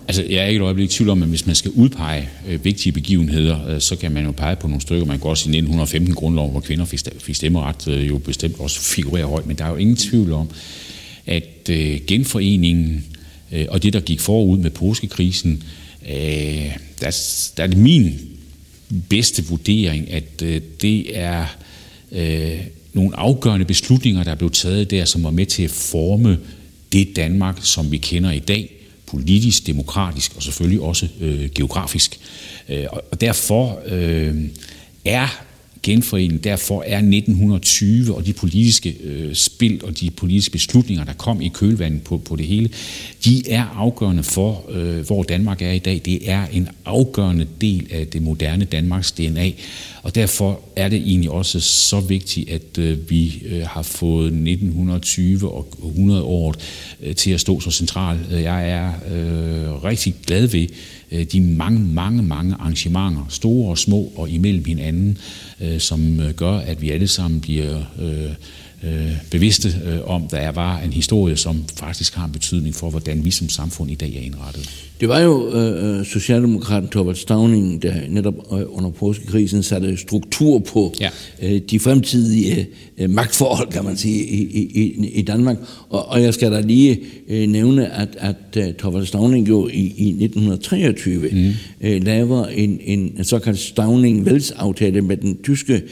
Altså, 0.09 0.23
jeg 0.31 0.37
er 0.37 0.47
ikke 0.47 0.59
et 0.59 0.64
øjeblik 0.64 0.90
i 0.90 0.92
tvivl 0.92 1.11
om, 1.11 1.23
at 1.23 1.29
hvis 1.29 1.47
man 1.47 1.55
skal 1.55 1.71
udpege 1.71 2.29
øh, 2.49 2.64
vigtige 2.64 2.92
begivenheder, 2.92 3.69
øh, 3.69 3.81
så 3.81 3.97
kan 3.97 4.12
man 4.12 4.25
jo 4.25 4.33
pege 4.33 4.57
på 4.57 4.69
nogle 4.69 4.81
stykker. 4.81 5.07
Man 5.07 5.19
kan 5.19 5.31
også 5.31 5.42
i 5.42 5.51
1915 5.51 6.14
grundlov, 6.14 6.51
hvor 6.51 6.61
kvinder 6.61 6.85
fik, 6.85 7.01
fik 7.19 7.35
stemmeret, 7.35 7.88
øh, 7.88 8.09
jo 8.09 8.19
bestemt 8.19 8.61
også 8.61 8.81
figurerer 8.81 9.27
højt. 9.27 9.47
Men 9.47 9.57
der 9.57 9.64
er 9.64 9.71
jo 9.71 9.77
ingen 9.77 9.97
tvivl 9.97 10.33
om, 10.33 10.51
at 11.27 11.69
øh, 11.71 12.01
genforeningen 12.07 13.05
øh, 13.53 13.66
og 13.69 13.83
det, 13.83 13.92
der 13.92 14.01
gik 14.01 14.21
forud 14.21 14.59
med 14.59 14.71
påskekrisen, 14.71 15.62
øh, 16.09 16.77
der, 17.01 17.16
der 17.57 17.62
er 17.62 17.66
det 17.66 17.79
min 17.79 18.21
bedste 19.09 19.45
vurdering, 19.45 20.11
at 20.11 20.42
øh, 20.42 20.61
det 20.83 21.19
er 21.19 21.47
øh, 22.12 22.61
nogle 22.92 23.16
afgørende 23.16 23.66
beslutninger, 23.66 24.25
der 24.25 24.31
er 24.31 24.35
blevet 24.35 24.53
taget 24.53 24.90
der, 24.90 25.05
som 25.05 25.25
var 25.25 25.31
med 25.31 25.47
til 25.47 25.62
at 25.62 25.71
forme 25.71 26.38
det 26.92 27.16
Danmark, 27.16 27.59
som 27.62 27.90
vi 27.90 27.97
kender 27.97 28.31
i 28.31 28.38
dag, 28.38 28.76
politisk, 29.07 29.66
demokratisk 29.66 30.37
og 30.37 30.42
selvfølgelig 30.42 30.81
også 30.81 31.09
øh, 31.21 31.51
geografisk. 31.55 32.21
Øh, 32.69 32.85
og 33.12 33.21
derfor 33.21 33.81
øh, 33.87 34.35
er 35.05 35.47
genforeningen. 35.87 36.38
Derfor 36.38 36.83
er 36.87 36.97
1920 36.97 38.14
og 38.14 38.27
de 38.27 38.33
politiske 38.33 38.97
øh, 39.03 39.35
spil 39.35 39.81
og 39.85 40.01
de 40.01 40.11
politiske 40.11 40.53
beslutninger, 40.53 41.05
der 41.05 41.12
kom 41.12 41.40
i 41.40 41.49
kølvandet 41.49 42.03
på, 42.03 42.19
på 42.19 42.37
det 42.37 42.47
hele, 42.47 42.71
de 43.25 43.51
er 43.51 43.64
afgørende 43.77 44.23
for, 44.23 44.64
øh, 44.71 45.07
hvor 45.07 45.23
Danmark 45.23 45.62
er 45.62 45.71
i 45.71 45.79
dag. 45.79 46.01
Det 46.05 46.31
er 46.31 46.47
en 46.53 46.69
afgørende 46.85 47.47
del 47.61 47.87
af 47.90 48.07
det 48.07 48.23
moderne 48.23 48.64
Danmarks 48.64 49.12
DNA. 49.12 49.51
Og 50.07 50.14
derfor 50.14 50.61
er 50.77 50.88
det 50.88 50.99
egentlig 50.99 51.31
også 51.31 51.61
så 51.61 52.01
vigtigt, 52.01 52.51
at 52.51 52.79
øh, 52.79 53.11
vi 53.11 53.42
øh, 53.47 53.62
har 53.66 53.83
fået 53.83 54.27
1920 54.27 55.53
og 55.53 55.69
100 55.85 56.23
år 56.23 56.55
øh, 57.03 57.14
til 57.14 57.31
at 57.31 57.40
stå 57.40 57.61
så 57.61 57.71
centralt. 57.71 58.21
Jeg 58.31 58.71
er 58.71 58.88
øh, 58.88 59.85
rigtig 59.85 60.14
glad 60.27 60.47
ved 60.47 60.66
de 61.27 61.40
mange, 61.40 61.81
mange, 61.81 62.23
mange 62.23 62.55
arrangementer, 62.55 63.27
store 63.29 63.71
og 63.71 63.79
små 63.79 64.12
og 64.16 64.31
imellem 64.31 64.64
hinanden, 64.64 65.19
øh, 65.61 65.81
som 65.81 66.21
gør, 66.37 66.53
at 66.53 66.83
vi 66.83 66.90
alle 66.90 67.09
sammen 67.09 67.40
bliver 67.40 67.79
øh, 67.99 68.31
øh, 68.85 69.12
bevidste 69.31 69.69
øh, 69.85 70.11
om, 70.11 70.29
der 70.29 70.53
var 70.53 70.79
en 70.79 70.93
historie, 70.93 71.37
som 71.37 71.65
faktisk 71.77 72.15
har 72.15 72.25
en 72.25 72.33
betydning 72.33 72.75
for, 72.75 72.91
hvordan 72.91 73.25
vi 73.25 73.31
som 73.31 73.49
samfund 73.49 73.91
i 73.91 73.95
dag 73.95 74.17
er 74.17 74.21
indrettet. 74.21 74.87
Det 75.01 75.09
var 75.09 75.21
jo 75.21 75.51
øh, 75.53 75.99
øh 75.99 76.07
Socialdemokraten 76.07 76.89
Torvald 76.89 77.17
Stavning, 77.17 77.83
der 77.83 77.95
netop 78.09 78.35
øh, 78.53 78.61
under 78.69 78.91
påskekrisen 78.91 79.62
satte 79.62 79.97
struktur 79.97 80.59
på 80.59 80.95
ja. 81.01 81.11
øh, 81.43 81.61
de 81.71 81.81
fremtidige 81.81 82.67
øh, 82.99 83.11
magtforhold, 83.11 83.69
kan 83.73 83.85
man 83.85 83.97
sige, 83.97 84.25
i, 84.25 84.43
i, 84.75 85.09
i 85.09 85.23
Danmark. 85.23 85.57
Og, 85.89 86.09
og 86.09 86.23
jeg 86.23 86.35
skal 86.35 86.53
da 86.53 86.61
lige 86.61 87.01
øh, 87.29 87.49
nævne, 87.49 87.93
at, 87.93 88.09
at 88.19 88.37
uh, 88.57 88.75
Torvald 88.75 89.07
Stavning 89.07 89.49
jo 89.49 89.69
i, 89.69 89.95
i 89.97 90.09
1923 90.25 91.29
mm. 91.33 91.53
øh, 91.81 92.05
laver 92.05 92.47
en, 92.47 92.81
en 92.85 93.25
såkaldt 93.25 93.59
Stavning-Vels-aftale 93.59 95.01
med 95.01 95.17
den 95.17 95.39
tyske 95.43 95.83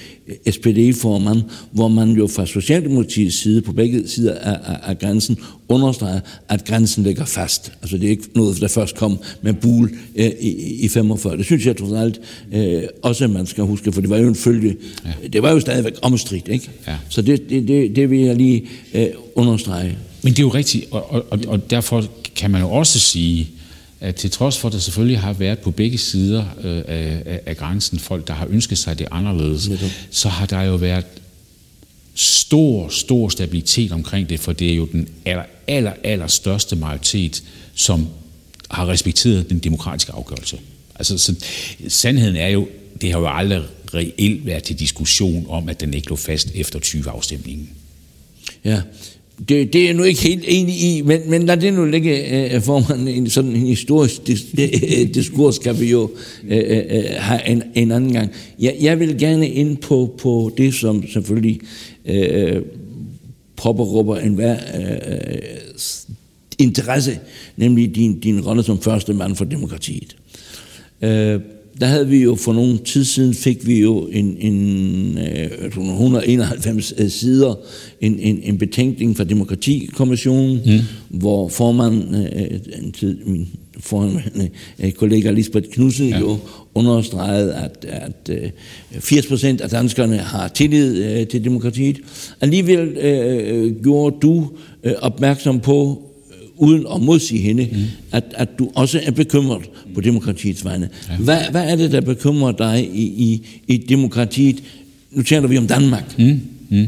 SPD-formand, 0.51 1.43
hvor 1.73 1.89
man 1.89 2.11
jo 2.11 2.27
fra 2.27 2.47
Socialdemokratiets 2.47 3.37
side, 3.37 3.63
på 3.63 3.73
begge 3.73 4.09
sider 4.09 4.35
af, 4.35 4.59
af, 4.65 4.79
af 4.83 4.99
grænsen, 4.99 5.39
understreger, 5.69 6.21
at 6.49 6.65
grænsen 6.65 7.05
ligger 7.05 7.25
fast. 7.25 7.73
Altså 7.83 7.97
det 7.97 8.07
er 8.07 8.11
ikke 8.11 8.25
noget, 8.35 8.61
der 8.61 8.69
først 8.69 8.97
kom 8.97 9.19
med 9.43 9.55
bul 9.55 9.91
øh, 10.17 10.31
i, 10.41 10.85
i 10.85 10.89
45. 10.89 11.37
Det 11.37 11.45
synes 11.45 11.67
jeg 11.67 11.77
trods 11.77 11.93
alt 11.93 12.21
øh, 12.53 12.83
også, 13.03 13.29
man 13.29 13.47
skal 13.47 13.65
huske, 13.65 13.93
for 13.93 14.01
det 14.01 14.11
var 14.11 14.19
jo 14.19 14.29
en 14.29 14.35
følge. 14.35 14.77
Ja. 15.05 15.29
Det 15.29 15.43
var 15.43 15.53
jo 15.53 15.61
stadigvæk 15.61 15.93
omstridt, 16.03 16.49
ikke? 16.49 16.71
Ja. 16.87 16.97
Så 17.09 17.23
det, 17.23 17.51
det, 17.51 17.69
det, 17.69 17.97
det 17.97 18.11
vil 18.11 18.21
jeg 18.21 18.37
lige 18.37 18.67
øh, 18.95 19.07
understrege. 19.35 19.99
Men 20.23 20.33
det 20.33 20.39
er 20.39 20.43
jo 20.43 20.49
rigtigt, 20.49 20.87
og, 20.91 21.13
og, 21.13 21.27
og, 21.31 21.39
og 21.47 21.71
derfor 21.71 22.05
kan 22.37 22.51
man 22.51 22.61
jo 22.61 22.71
også 22.71 22.99
sige, 22.99 23.51
at 24.05 24.15
til 24.15 24.31
trods 24.31 24.59
for, 24.59 24.69
at 24.69 24.73
der 24.73 24.79
selvfølgelig 24.79 25.21
har 25.21 25.33
været 25.33 25.59
på 25.59 25.71
begge 25.71 25.99
sider 25.99 26.45
øh, 26.65 26.83
af, 26.87 27.41
af 27.47 27.57
grænsen 27.57 27.99
folk, 27.99 28.29
der 28.29 28.35
har 28.35 28.47
ønsket 28.51 28.79
sig 28.79 28.99
det 28.99 29.09
anderledes, 29.11 29.69
ja. 29.69 29.77
så 30.11 30.29
har 30.29 30.47
der 30.47 30.63
jo 30.63 30.75
været 30.75 31.05
stor, 32.15 32.89
stor 32.89 33.29
stabilitet 33.29 33.93
omkring 33.93 34.29
det, 34.29 34.41
for 34.41 34.53
det 34.53 34.71
er 34.71 34.75
jo 34.75 34.89
den 34.93 35.09
aller, 35.25 35.45
aller, 35.67 35.93
aller 36.05 36.27
største 36.27 36.77
majoritet, 36.77 37.43
som 37.75 38.09
har 38.71 38.89
respekteret 38.89 39.51
den 39.51 39.59
demokratiske 39.59 40.13
afgørelse. 40.13 40.59
Altså, 40.95 41.19
så, 41.19 41.35
sandheden 41.89 42.37
er 42.37 42.49
jo, 42.49 42.69
det 43.01 43.13
har 43.13 43.19
jo 43.19 43.29
aldrig 43.29 43.63
reelt 43.95 44.47
været 44.47 44.63
til 44.63 44.79
diskussion 44.79 45.47
om, 45.49 45.69
at 45.69 45.81
den 45.81 45.95
ikke 45.95 46.09
lå 46.09 46.17
fast 46.17 46.51
efter 46.55 46.79
20-afstemningen. 46.79 47.71
Ja, 48.65 48.81
det, 49.39 49.73
det 49.73 49.81
er 49.81 49.85
jeg 49.85 49.95
nu 49.95 50.03
ikke 50.03 50.21
helt 50.21 50.45
enig 50.47 50.75
i, 50.75 51.03
men, 51.03 51.21
men 51.31 51.47
lad 51.47 51.57
det 51.57 51.75
nu 51.75 51.85
ligge 51.85 52.45
øh, 52.47 52.55
øh 52.55 52.63
formand, 52.63 53.09
en 53.09 53.31
sådan 53.31 53.51
en 53.51 53.67
historisk 53.67 54.27
dis, 54.27 54.47
øh, 54.59 54.69
øh, 54.83 55.15
diskurs, 55.15 55.59
kan 55.59 55.81
vi 55.81 55.91
jo 55.91 56.11
øh, 56.49 56.87
øh, 56.91 57.05
have 57.17 57.49
en, 57.49 57.63
en 57.75 57.93
anden 57.93 58.13
gang. 58.13 58.31
Jeg, 58.61 58.77
jeg 58.81 59.01
vil 59.01 59.19
gerne 59.19 59.49
ind 59.49 59.77
på, 59.77 60.15
på 60.19 60.51
det, 60.57 60.75
som 60.75 61.09
selvfølgelig 61.13 61.61
øh, 62.07 62.63
påberåber 63.57 64.17
enhver 64.17 64.57
øh, 64.79 65.39
interesse, 66.59 67.19
nemlig 67.57 67.95
din, 67.95 68.21
din 68.21 68.41
rolle 68.41 68.63
som 68.63 68.81
første 68.81 69.13
mand 69.15 69.37
for 69.37 69.45
demokratiet. 69.45 70.17
Øh, 71.03 71.41
der 71.81 71.87
havde 71.87 72.09
vi 72.09 72.23
jo 72.23 72.35
for 72.35 72.53
nogle 72.53 72.79
tid 72.79 73.05
siden, 73.05 73.35
fik 73.35 73.67
vi 73.67 73.81
jo 73.81 74.09
en, 74.13 74.37
en 74.39 75.19
øh, 75.19 75.67
191 75.67 76.95
øh, 76.99 77.11
sider, 77.11 77.55
en, 78.01 78.19
en, 78.19 78.41
en 78.43 78.59
betænkning 78.59 79.17
fra 79.17 79.25
Demokratikommissionen, 79.25 80.61
mm. 80.67 81.19
hvor 81.19 81.49
formand, 81.49 82.17
øh, 82.17 82.61
min 83.27 83.49
formand, 83.81 84.51
øh, 84.79 84.93
kollega 84.93 85.31
Lisbeth 85.31 85.69
Knudsen 85.69 86.09
ja. 86.09 86.19
jo 86.19 86.39
understregede, 86.75 87.55
at, 87.55 87.87
at 87.89 88.31
øh, 88.31 88.51
80 89.01 89.27
procent 89.27 89.61
af 89.61 89.71
danskerne 89.71 90.17
har 90.17 90.49
tillid 90.49 91.05
øh, 91.05 91.27
til 91.27 91.45
demokratiet. 91.45 92.01
Alligevel 92.41 92.89
øh, 92.89 93.83
gjorde 93.83 94.17
du 94.23 94.51
øh, 94.85 94.93
opmærksom 95.01 95.61
på, 95.61 96.11
uden 96.57 96.87
at 96.95 97.03
modsige 97.03 97.41
hende, 97.41 97.69
mm. 97.73 97.85
at, 98.13 98.25
at 98.35 98.49
du 98.59 98.71
også 98.75 99.01
er 99.05 99.11
bekymret 99.11 99.63
på 99.95 100.01
demokratiets 100.01 100.65
vegne. 100.65 100.89
Ja. 101.11 101.17
Hvad, 101.17 101.39
hvad 101.51 101.71
er 101.71 101.77
det, 101.77 101.93
der 101.93 102.01
bekymrer 102.01 102.53
dig 102.53 102.89
i, 102.95 103.03
i, 103.03 103.47
i 103.69 103.77
demokratiet? 103.77 104.63
Nu 105.11 105.23
taler 105.23 105.49
vi 105.49 105.59
om 105.59 105.67
Danmark. 105.67 106.19
Mm. 106.19 106.41
Mm. 106.69 106.87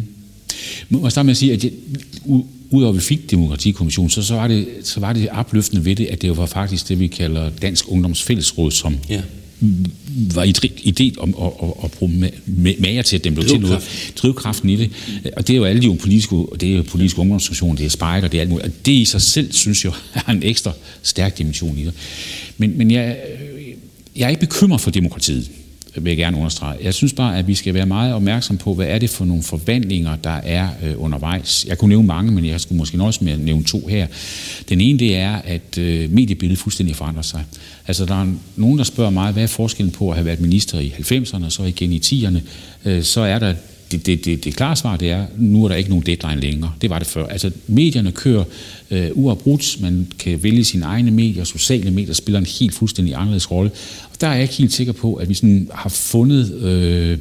Må 0.88 1.02
jeg 1.02 1.12
starte 1.12 1.26
med 1.26 1.30
at 1.30 1.36
sige, 1.36 1.52
at 1.52 1.64
jeg, 1.64 1.72
udover 2.70 2.88
at 2.88 2.94
vi 2.94 3.00
fik 3.00 3.30
demokratikommissionen, 3.30 4.10
så, 4.10 4.22
så, 4.22 4.34
var 4.34 4.48
det, 4.48 4.66
så 4.82 5.00
var 5.00 5.12
det 5.12 5.28
opløftende 5.28 5.84
ved 5.84 5.96
det, 5.96 6.06
at 6.06 6.22
det 6.22 6.36
var 6.36 6.46
faktisk 6.46 6.88
det, 6.88 7.00
vi 7.00 7.06
kalder 7.06 7.50
Dansk 7.62 7.84
Ungdomsfællesråd, 7.88 8.70
som 8.70 8.96
ja 9.08 9.22
var 10.34 10.44
idé 10.86 11.18
om 11.18 11.34
at, 11.42 11.68
at, 11.68 11.74
at 11.84 11.90
bruge 11.90 12.30
mager 12.78 13.02
til, 13.02 13.16
at 13.16 13.24
den 13.24 13.34
blev 13.34 13.48
til 13.48 13.60
noget. 13.60 14.12
Drivkraften 14.16 14.70
i 14.70 14.76
det. 14.76 14.90
Og 15.36 15.46
det 15.46 15.52
er 15.52 15.56
jo 15.56 15.64
alle 15.64 15.82
de 15.82 15.96
politiske, 15.96 16.36
det 16.60 16.72
er 16.72 16.76
jo 16.76 16.82
politiske 16.82 17.20
ungdomsorganisationer, 17.20 17.76
det 17.76 17.86
er 17.86 17.90
spejder, 17.90 18.28
det 18.28 18.38
er 18.38 18.40
alt 18.40 18.50
muligt. 18.50 18.66
Og 18.66 18.72
det 18.86 18.92
i 18.92 19.04
sig 19.04 19.22
selv, 19.22 19.52
synes 19.52 19.84
jeg, 19.84 19.92
har 20.12 20.32
en 20.32 20.42
ekstra 20.42 20.72
stærk 21.02 21.38
dimension 21.38 21.78
i 21.78 21.84
det. 21.84 21.94
Men, 22.58 22.78
men 22.78 22.90
jeg, 22.90 23.16
jeg 24.16 24.24
er 24.24 24.28
ikke 24.28 24.40
bekymret 24.40 24.80
for 24.80 24.90
demokratiet 24.90 25.50
vil 26.00 26.10
jeg 26.10 26.16
gerne 26.16 26.36
understrege. 26.36 26.78
Jeg 26.82 26.94
synes 26.94 27.12
bare, 27.12 27.38
at 27.38 27.46
vi 27.46 27.54
skal 27.54 27.74
være 27.74 27.86
meget 27.86 28.14
opmærksom 28.14 28.56
på, 28.56 28.74
hvad 28.74 28.86
er 28.86 28.98
det 28.98 29.10
for 29.10 29.24
nogle 29.24 29.42
forvandlinger, 29.42 30.16
der 30.16 30.30
er 30.30 30.68
øh, 30.84 30.94
undervejs. 31.02 31.66
Jeg 31.68 31.78
kunne 31.78 31.88
nævne 31.88 32.06
mange, 32.06 32.32
men 32.32 32.46
jeg 32.46 32.60
skulle 32.60 32.78
måske 32.78 32.96
nøjes 32.96 33.20
med 33.20 33.32
at 33.32 33.40
nævne 33.40 33.64
to 33.64 33.86
her. 33.86 34.06
Den 34.68 34.80
ene, 34.80 34.98
det 34.98 35.16
er, 35.16 35.34
at 35.34 35.78
øh, 35.78 36.12
mediebilledet 36.12 36.58
fuldstændig 36.58 36.96
forandrer 36.96 37.22
sig. 37.22 37.44
Altså, 37.86 38.04
der 38.04 38.22
er 38.22 38.26
nogen, 38.56 38.78
der 38.78 38.84
spørger 38.84 39.10
mig, 39.10 39.32
hvad 39.32 39.42
er 39.42 39.46
forskellen 39.46 39.92
på 39.92 40.10
at 40.10 40.16
have 40.16 40.26
været 40.26 40.40
minister 40.40 40.78
i 40.78 40.94
90'erne 40.98 41.44
og 41.44 41.52
så 41.52 41.62
igen 41.62 41.92
i 41.92 41.98
10'erne? 41.98 42.38
Øh, 42.84 43.02
så 43.02 43.20
er 43.20 43.38
der 43.38 43.54
det, 43.92 44.06
det, 44.06 44.24
det, 44.24 44.44
det 44.44 44.56
klare 44.56 44.76
svar 44.76 44.96
det 44.96 45.10
er, 45.10 45.26
nu 45.38 45.64
er 45.64 45.68
der 45.68 45.74
ikke 45.74 45.90
nogen 45.90 46.06
deadline 46.06 46.40
længere. 46.40 46.72
Det 46.80 46.90
var 46.90 46.98
det 46.98 47.08
før. 47.08 47.26
Altså, 47.26 47.50
medierne 47.66 48.12
kører 48.12 48.44
øh, 48.90 49.10
uafbrudt. 49.14 49.80
Man 49.80 50.06
kan 50.18 50.42
vælge 50.42 50.64
sine 50.64 50.84
egne 50.84 51.10
medier. 51.10 51.44
Sociale 51.44 51.90
medier 51.90 52.14
spiller 52.14 52.38
en 52.38 52.46
helt 52.60 52.74
fuldstændig 52.74 53.14
anderledes 53.14 53.50
rolle. 53.50 53.70
Og 54.12 54.20
der 54.20 54.26
er 54.26 54.32
jeg 54.32 54.42
ikke 54.42 54.54
helt 54.54 54.72
sikker 54.72 54.92
på, 54.92 55.14
at 55.14 55.28
vi 55.28 55.34
sådan 55.34 55.68
har 55.74 55.88
fundet... 55.88 56.52
Øh, 56.54 57.18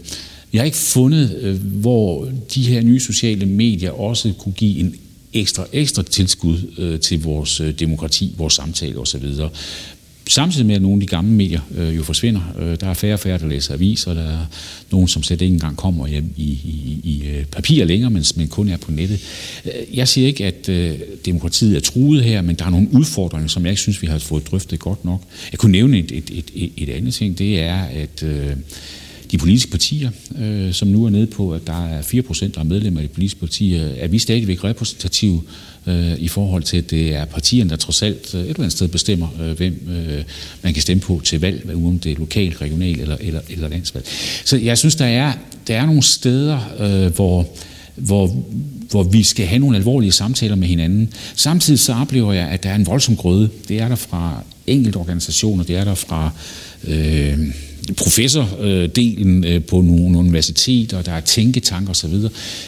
vi 0.51 0.57
har 0.57 0.65
ikke 0.65 0.77
fundet, 0.77 1.37
øh, 1.41 1.61
hvor 1.63 2.29
de 2.55 2.63
her 2.63 2.81
nye 2.81 2.99
sociale 2.99 3.45
medier 3.45 3.91
også 3.91 4.33
kunne 4.39 4.53
give 4.53 4.79
en 4.79 4.95
ekstra, 5.33 5.65
ekstra 5.73 6.03
tilskud 6.03 6.57
øh, 6.77 6.99
til 6.99 7.23
vores 7.23 7.59
øh, 7.59 7.79
demokrati, 7.79 8.35
vores 8.37 8.53
samtale 8.53 8.99
osv. 8.99 9.25
Samtidig 10.29 10.65
med, 10.65 10.75
at 10.75 10.81
nogle 10.81 10.95
af 10.95 10.99
de 10.99 11.07
gamle 11.07 11.31
medier 11.31 11.59
øh, 11.77 11.95
jo 11.95 12.03
forsvinder. 12.03 12.41
Øh, 12.59 12.79
der 12.79 12.87
er 12.87 12.93
færre 12.93 13.13
og 13.13 13.19
færre, 13.19 13.37
der 13.37 13.47
læser 13.47 13.73
aviser. 13.73 14.13
Der 14.13 14.21
er 14.21 14.45
nogen, 14.91 15.07
som 15.07 15.23
slet 15.23 15.41
ikke 15.41 15.53
engang 15.53 15.77
kommer 15.77 16.07
hjem 16.07 16.33
i, 16.37 16.43
i, 16.43 16.99
i 17.03 17.23
øh, 17.27 17.45
papir 17.45 17.85
længere, 17.85 18.09
men, 18.09 18.23
men 18.35 18.47
kun 18.47 18.69
er 18.69 18.77
på 18.77 18.91
nettet. 18.91 19.19
Øh, 19.65 19.97
jeg 19.97 20.07
siger 20.07 20.27
ikke, 20.27 20.45
at 20.45 20.69
øh, 20.69 20.99
demokratiet 21.25 21.75
er 21.75 21.79
truet 21.79 22.23
her, 22.23 22.41
men 22.41 22.55
der 22.55 22.65
er 22.65 22.69
nogle 22.69 22.87
udfordringer, 22.91 23.47
som 23.47 23.63
jeg 23.63 23.71
ikke 23.71 23.81
synes, 23.81 24.01
vi 24.01 24.07
har 24.07 24.19
fået 24.19 24.51
drøftet 24.51 24.79
godt 24.79 25.05
nok. 25.05 25.21
Jeg 25.51 25.59
kunne 25.59 25.71
nævne 25.71 25.99
et, 25.99 26.11
et, 26.11 26.51
et, 26.55 26.71
et 26.77 26.89
andet 26.89 27.13
ting. 27.13 27.37
Det 27.37 27.59
er, 27.59 27.83
at... 27.83 28.23
Øh, 28.23 28.55
de 29.31 29.37
politiske 29.37 29.71
partier, 29.71 30.09
øh, 30.41 30.73
som 30.73 30.87
nu 30.87 31.05
er 31.05 31.09
nede 31.09 31.27
på, 31.27 31.53
at 31.53 31.67
der 31.67 31.85
er 31.85 32.01
4 32.01 32.21
procent 32.21 32.57
af 32.57 32.65
medlemmer 32.65 33.01
af 33.01 33.07
de 33.07 33.13
politiske 33.13 33.39
partier, 33.39 33.83
er 33.83 34.07
vi 34.07 34.19
stadigvæk 34.19 34.63
repræsentative 34.63 35.41
øh, 35.87 36.13
i 36.17 36.27
forhold 36.27 36.63
til, 36.63 36.77
at 36.77 36.91
det 36.91 37.15
er 37.15 37.25
partierne, 37.25 37.69
der 37.69 37.75
trods 37.75 38.01
alt 38.01 38.35
øh, 38.35 38.41
et 38.41 38.49
eller 38.49 38.59
andet 38.59 38.71
sted 38.71 38.87
bestemmer, 38.87 39.27
øh, 39.41 39.57
hvem 39.57 39.89
øh, 39.89 40.23
man 40.61 40.73
kan 40.73 40.81
stemme 40.81 41.01
på 41.01 41.21
til 41.23 41.41
valg, 41.41 41.75
om 41.75 41.99
det 41.99 42.11
er 42.11 42.15
lokalt, 42.15 42.61
regionalt 42.61 43.01
eller, 43.01 43.17
eller, 43.19 43.41
eller 43.49 43.69
landsvalg. 43.69 44.05
Så 44.45 44.57
jeg 44.57 44.77
synes, 44.77 44.95
der 44.95 45.05
er, 45.05 45.33
der 45.67 45.77
er 45.77 45.85
nogle 45.85 46.03
steder, 46.03 46.59
øh, 46.79 47.15
hvor, 47.15 47.47
hvor, 47.95 48.43
hvor 48.91 49.03
vi 49.03 49.23
skal 49.23 49.45
have 49.45 49.59
nogle 49.59 49.77
alvorlige 49.77 50.11
samtaler 50.11 50.55
med 50.55 50.67
hinanden. 50.67 51.13
Samtidig 51.35 51.79
så 51.79 51.93
oplever 51.93 52.33
jeg, 52.33 52.47
at 52.47 52.63
der 52.63 52.69
er 52.69 52.75
en 52.75 52.85
voldsom 52.85 53.15
grøde. 53.15 53.49
Det 53.67 53.81
er 53.81 53.87
der 53.87 53.95
fra 53.95 54.43
enkelte 54.67 54.97
organisationer, 54.97 55.63
det 55.63 55.75
er 55.75 55.83
der 55.83 55.95
fra... 55.95 56.31
Øh, 56.87 57.39
professordelen 57.93 59.43
øh, 59.43 59.63
på 59.63 59.81
nogle 59.81 60.17
universiteter, 60.17 61.01
der 61.01 61.11
er 61.11 61.19
tænketanker 61.19 61.89
osv., 61.89 62.13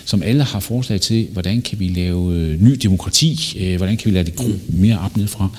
som 0.06 0.24
alle 0.24 0.44
har 0.44 0.60
forslag 0.60 1.02
til, 1.02 1.28
hvordan 1.32 1.62
kan 1.62 1.80
vi 1.80 1.88
lave 1.88 2.34
øh, 2.34 2.62
ny 2.62 2.72
demokrati, 2.72 3.58
øh, 3.60 3.78
hvordan 3.78 3.98
kan 3.98 4.12
vi 4.12 4.16
lade 4.16 4.26
det 4.26 4.36
gro 4.36 4.50
mere 4.70 5.00
op 5.00 5.18
nedefra. 5.18 5.50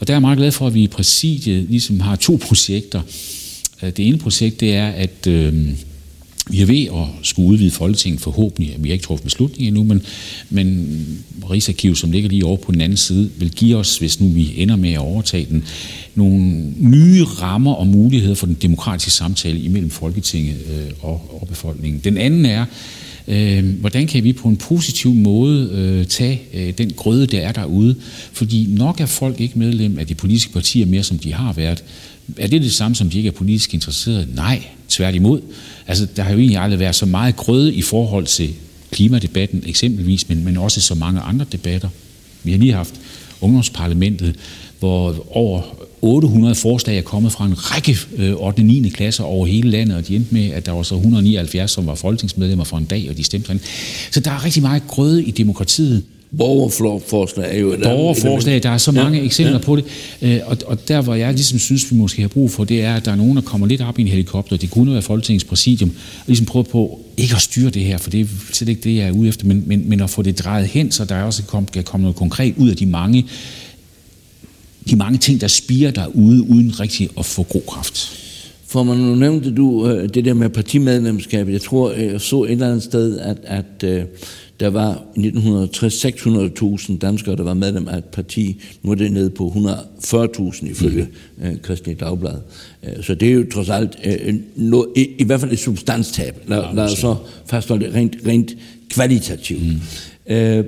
Og 0.00 0.06
der 0.06 0.12
er 0.12 0.16
jeg 0.16 0.22
meget 0.22 0.38
glad 0.38 0.52
for, 0.52 0.66
at 0.66 0.74
vi 0.74 0.82
i 0.82 0.88
præsidiet 0.88 1.66
ligesom 1.68 2.00
har 2.00 2.16
to 2.16 2.38
projekter. 2.42 3.02
Det 3.80 3.98
ene 3.98 4.18
projekt, 4.18 4.60
det 4.60 4.74
er, 4.74 4.88
at 4.88 5.28
vi 6.50 6.60
er 6.60 6.66
ved 6.66 6.84
at 6.84 7.26
skulle 7.26 7.48
udvide 7.48 7.70
Folketinget 7.70 8.20
forhåbentlig. 8.20 8.76
Vi 8.78 8.88
har 8.88 8.92
ikke 8.92 9.04
truffet 9.04 9.24
beslutning 9.24 9.68
endnu, 9.68 9.84
men, 9.84 10.02
men 10.50 10.98
Rigsarkivet, 11.50 11.98
som 11.98 12.10
ligger 12.12 12.28
lige 12.30 12.44
over 12.44 12.56
på 12.56 12.72
den 12.72 12.80
anden 12.80 12.96
side, 12.96 13.30
vil 13.36 13.50
give 13.50 13.76
os, 13.76 13.98
hvis 13.98 14.20
nu 14.20 14.28
vi 14.28 14.52
ender 14.56 14.76
med 14.76 14.92
at 14.92 14.98
overtage 14.98 15.46
den, 15.50 15.64
nogle 16.14 16.72
nye 16.78 17.24
rammer 17.24 17.72
og 17.72 17.86
muligheder 17.86 18.34
for 18.34 18.46
den 18.46 18.56
demokratiske 18.62 19.10
samtale 19.10 19.60
imellem 19.60 19.90
Folketinget 19.90 20.56
øh, 20.70 20.90
og, 21.00 21.40
og 21.40 21.48
befolkningen. 21.48 22.00
Den 22.04 22.18
anden 22.18 22.46
er, 22.46 22.64
øh, 23.30 23.64
hvordan 23.80 24.06
kan 24.06 24.24
vi 24.24 24.32
på 24.32 24.48
en 24.48 24.56
positiv 24.56 25.14
måde 25.14 25.70
øh, 25.72 26.06
tage 26.06 26.40
øh, 26.54 26.72
den 26.78 26.92
grøde, 26.96 27.26
der 27.26 27.40
er 27.40 27.52
derude? 27.52 27.94
Fordi 28.32 28.66
nok 28.68 29.00
er 29.00 29.06
folk 29.06 29.40
ikke 29.40 29.58
medlem 29.58 29.98
af 29.98 30.06
de 30.06 30.14
politiske 30.14 30.52
partier 30.52 30.86
mere, 30.86 31.02
som 31.02 31.18
de 31.18 31.32
har 31.32 31.52
været. 31.52 31.84
Er 32.36 32.46
det 32.46 32.62
det 32.62 32.72
samme, 32.72 32.94
som 32.94 33.10
de 33.10 33.16
ikke 33.16 33.28
er 33.28 33.32
politisk 33.32 33.74
interesserede? 33.74 34.28
Nej, 34.34 34.62
tværtimod. 34.88 35.40
Altså, 35.86 36.06
der 36.16 36.22
har 36.22 36.30
jo 36.30 36.38
egentlig 36.38 36.58
aldrig 36.58 36.80
været 36.80 36.94
så 36.94 37.06
meget 37.06 37.36
grøde 37.36 37.74
i 37.74 37.82
forhold 37.82 38.26
til 38.26 38.50
klimadebatten 38.90 39.62
eksempelvis, 39.66 40.28
men, 40.28 40.44
men 40.44 40.56
også 40.56 40.80
så 40.80 40.94
mange 40.94 41.20
andre 41.20 41.46
debatter. 41.52 41.88
Vi 42.42 42.50
har 42.50 42.58
lige 42.58 42.72
haft 42.72 42.94
ungdomsparlamentet, 43.40 44.36
hvor 44.78 45.26
over 45.36 45.62
800 46.02 46.54
forslag 46.54 46.98
er 46.98 47.02
kommet 47.02 47.32
fra 47.32 47.46
en 47.46 47.54
række 47.56 47.96
øh, 48.16 48.32
8. 48.32 48.60
og 48.60 48.64
9. 48.64 48.88
klasser 48.88 49.24
over 49.24 49.46
hele 49.46 49.70
landet, 49.70 49.96
og 49.96 50.08
de 50.08 50.16
endte 50.16 50.34
med, 50.34 50.50
at 50.50 50.66
der 50.66 50.72
var 50.72 50.82
så 50.82 50.94
179, 50.94 51.70
som 51.70 51.86
var 51.86 51.94
folketingsmedlemmer 51.94 52.64
for 52.64 52.76
en 52.76 52.84
dag, 52.84 53.06
og 53.10 53.16
de 53.16 53.24
stemte 53.24 53.60
Så 54.10 54.20
der 54.20 54.30
er 54.30 54.44
rigtig 54.44 54.62
meget 54.62 54.82
grøde 54.86 55.24
i 55.24 55.30
demokratiet. 55.30 56.04
Borgerforslag 56.38 57.56
er 57.56 57.60
jo 57.60 57.72
et 57.72 57.80
Borgerforslag, 57.82 58.62
der 58.62 58.70
er 58.70 58.78
så 58.78 58.92
mange 58.92 59.18
ja, 59.18 59.24
eksempler 59.24 59.58
ja. 59.58 59.64
på 59.64 59.76
det. 59.76 59.84
Øh, 60.22 60.40
og, 60.46 60.56
og 60.66 60.88
der, 60.88 61.00
hvor 61.00 61.14
jeg 61.14 61.32
ligesom 61.32 61.58
synes, 61.58 61.90
vi 61.90 61.96
måske 61.96 62.22
har 62.22 62.28
brug 62.28 62.50
for, 62.50 62.64
det 62.64 62.82
er, 62.84 62.94
at 62.94 63.04
der 63.04 63.12
er 63.12 63.16
nogen, 63.16 63.36
der 63.36 63.42
kommer 63.42 63.66
lidt 63.66 63.80
op 63.80 63.98
i 63.98 64.02
en 64.02 64.08
helikopter. 64.08 64.56
Det 64.56 64.70
kunne 64.70 64.92
være 64.92 65.02
Folketingets 65.02 65.44
præsidium, 65.44 65.90
og 65.90 66.24
ligesom 66.26 66.46
prøve 66.46 66.64
på 66.64 67.00
ikke 67.16 67.34
at 67.34 67.40
styre 67.40 67.70
det 67.70 67.82
her, 67.82 67.98
for 67.98 68.10
det 68.10 68.20
er 68.20 68.26
slet 68.52 68.68
ikke 68.68 68.80
det, 68.82 68.96
jeg 68.96 69.08
er 69.08 69.10
ude 69.10 69.28
efter, 69.28 69.46
men, 69.46 69.62
men, 69.66 69.88
men 69.88 70.00
at 70.00 70.10
få 70.10 70.22
det 70.22 70.38
drejet 70.38 70.66
hen, 70.66 70.92
så 70.92 71.04
der 71.04 71.22
også 71.22 71.42
kan 71.72 71.84
komme 71.84 72.02
noget 72.02 72.16
konkret 72.16 72.54
ud 72.56 72.68
af 72.68 72.76
de 72.76 72.86
mange, 72.86 73.26
de 74.90 74.96
mange 74.96 75.18
ting, 75.18 75.40
der 75.40 75.48
spiger 75.48 75.90
derude, 75.90 76.42
uden 76.42 76.80
rigtig 76.80 77.10
at 77.18 77.26
få 77.26 77.42
god 77.42 77.62
kraft. 77.66 78.16
For 78.66 78.82
man 78.82 78.96
nu 78.96 79.14
nævnte 79.14 79.54
du 79.54 79.88
øh, 79.88 80.08
det 80.14 80.24
der 80.24 80.34
med 80.34 80.48
partimedlemskab. 80.48 81.48
Jeg 81.48 81.60
tror, 81.60 81.90
jeg 81.92 82.20
så 82.20 82.44
et 82.44 82.50
eller 82.50 82.66
andet 82.66 82.82
sted, 82.82 83.18
at, 83.18 83.38
at 83.44 83.84
øh, 83.84 84.04
der 84.60 84.68
var 84.68 85.02
i 85.16 85.26
1960 85.26 86.04
600.000 86.04 86.98
danskere, 86.98 87.36
der 87.36 87.42
var 87.42 87.54
medlem 87.54 87.88
af 87.88 87.98
et 87.98 88.04
parti. 88.04 88.60
Nu 88.82 88.90
er 88.90 88.94
det 88.94 89.12
nede 89.12 89.30
på 89.30 89.48
140.000 89.48 90.70
ifølge 90.70 91.08
mm. 91.38 91.44
øh, 91.44 91.56
Christian 91.64 91.96
Dagblad. 91.96 92.38
Øh, 92.82 93.04
så 93.04 93.14
det 93.14 93.28
er 93.28 93.32
jo 93.32 93.46
trods 93.52 93.68
alt 93.68 93.98
øh, 94.04 94.34
no, 94.56 94.84
i, 94.96 95.08
i 95.18 95.24
hvert 95.24 95.40
fald 95.40 95.52
et 95.52 95.58
substanstab. 95.58 96.42
Lad, 96.46 96.58
ja, 96.58 96.72
lad 96.72 96.84
os 96.84 96.98
så 96.98 97.16
fastholde 97.46 97.86
det 97.86 97.94
rent, 97.94 98.16
rent 98.26 98.56
kvalitativt. 98.90 99.62
Mm. 99.62 100.34
Øh, 100.34 100.64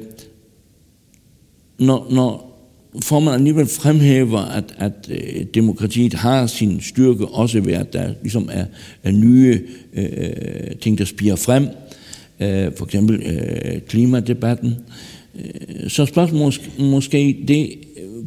når, 1.79 2.07
når 2.11 2.52
formanden 3.01 3.41
alligevel 3.41 3.67
fremhæver, 3.67 4.39
at, 4.39 4.75
at 4.79 4.93
øh, 5.11 5.45
demokratiet 5.55 6.15
har 6.15 6.47
sin 6.47 6.81
styrke, 6.81 7.27
også 7.27 7.61
ved 7.61 7.73
at 7.73 7.93
der 7.93 8.15
ligesom 8.23 8.49
er, 8.53 8.65
er 9.03 9.11
nye 9.11 9.61
øh, 9.95 10.77
ting, 10.81 10.99
der 10.99 11.05
spiger 11.05 11.37
frem, 11.37 11.69
øh, 12.41 12.71
for 12.77 12.85
eksempel 12.85 13.23
øh, 13.23 13.81
klimadebatten. 13.81 14.77
Øh, 15.35 15.91
så 15.91 16.07
spørgsmålet 16.07 16.71
måske 16.79 17.45
det, 17.49 17.75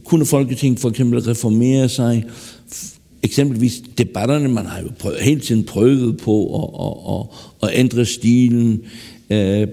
kunne 0.05 0.25
Folketinget 0.25 0.79
for 0.79 0.89
eksempel 0.89 1.19
reformere 1.19 1.89
sig, 1.89 2.25
eksempelvis 3.23 3.83
debatterne, 3.97 4.49
man 4.49 4.65
har 4.65 4.81
jo 4.81 4.87
prøvet, 4.99 5.19
hele 5.21 5.41
tiden 5.41 5.63
prøvet 5.63 6.17
på 6.17 6.61
at, 6.61 6.85
at, 6.85 7.13
at, 7.13 7.69
at 7.69 7.79
ændre 7.79 8.05
stilen, 8.05 8.81
øh, 9.29 9.67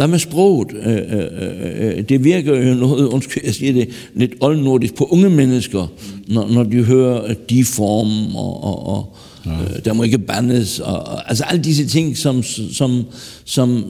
hvad 0.00 0.08
med 0.08 0.18
sproget? 0.18 0.68
Øh, 0.72 0.96
øh, 0.96 1.96
øh, 1.98 2.02
det 2.08 2.24
virker 2.24 2.56
jo 2.56 2.74
noget, 2.74 3.06
undskyld, 3.06 3.42
jeg 3.44 3.54
siger 3.54 3.72
det, 3.72 3.88
lidt 4.14 4.32
oldnordisk 4.40 4.94
på 4.94 5.04
unge 5.04 5.30
mennesker, 5.30 5.92
når, 6.28 6.48
når 6.48 6.62
de 6.62 6.84
hører 6.84 7.34
de 7.50 7.64
form, 7.64 8.36
og, 8.36 8.64
og, 8.64 8.86
og 8.86 9.16
ja. 9.46 9.80
der 9.84 9.92
må 9.92 10.02
ikke 10.02 10.18
bandes, 10.18 10.78
og, 10.78 11.06
og, 11.06 11.28
altså 11.28 11.44
alle 11.44 11.64
disse 11.64 11.86
ting, 11.86 12.16
som, 12.16 12.42
som, 12.72 13.04
som 13.44 13.84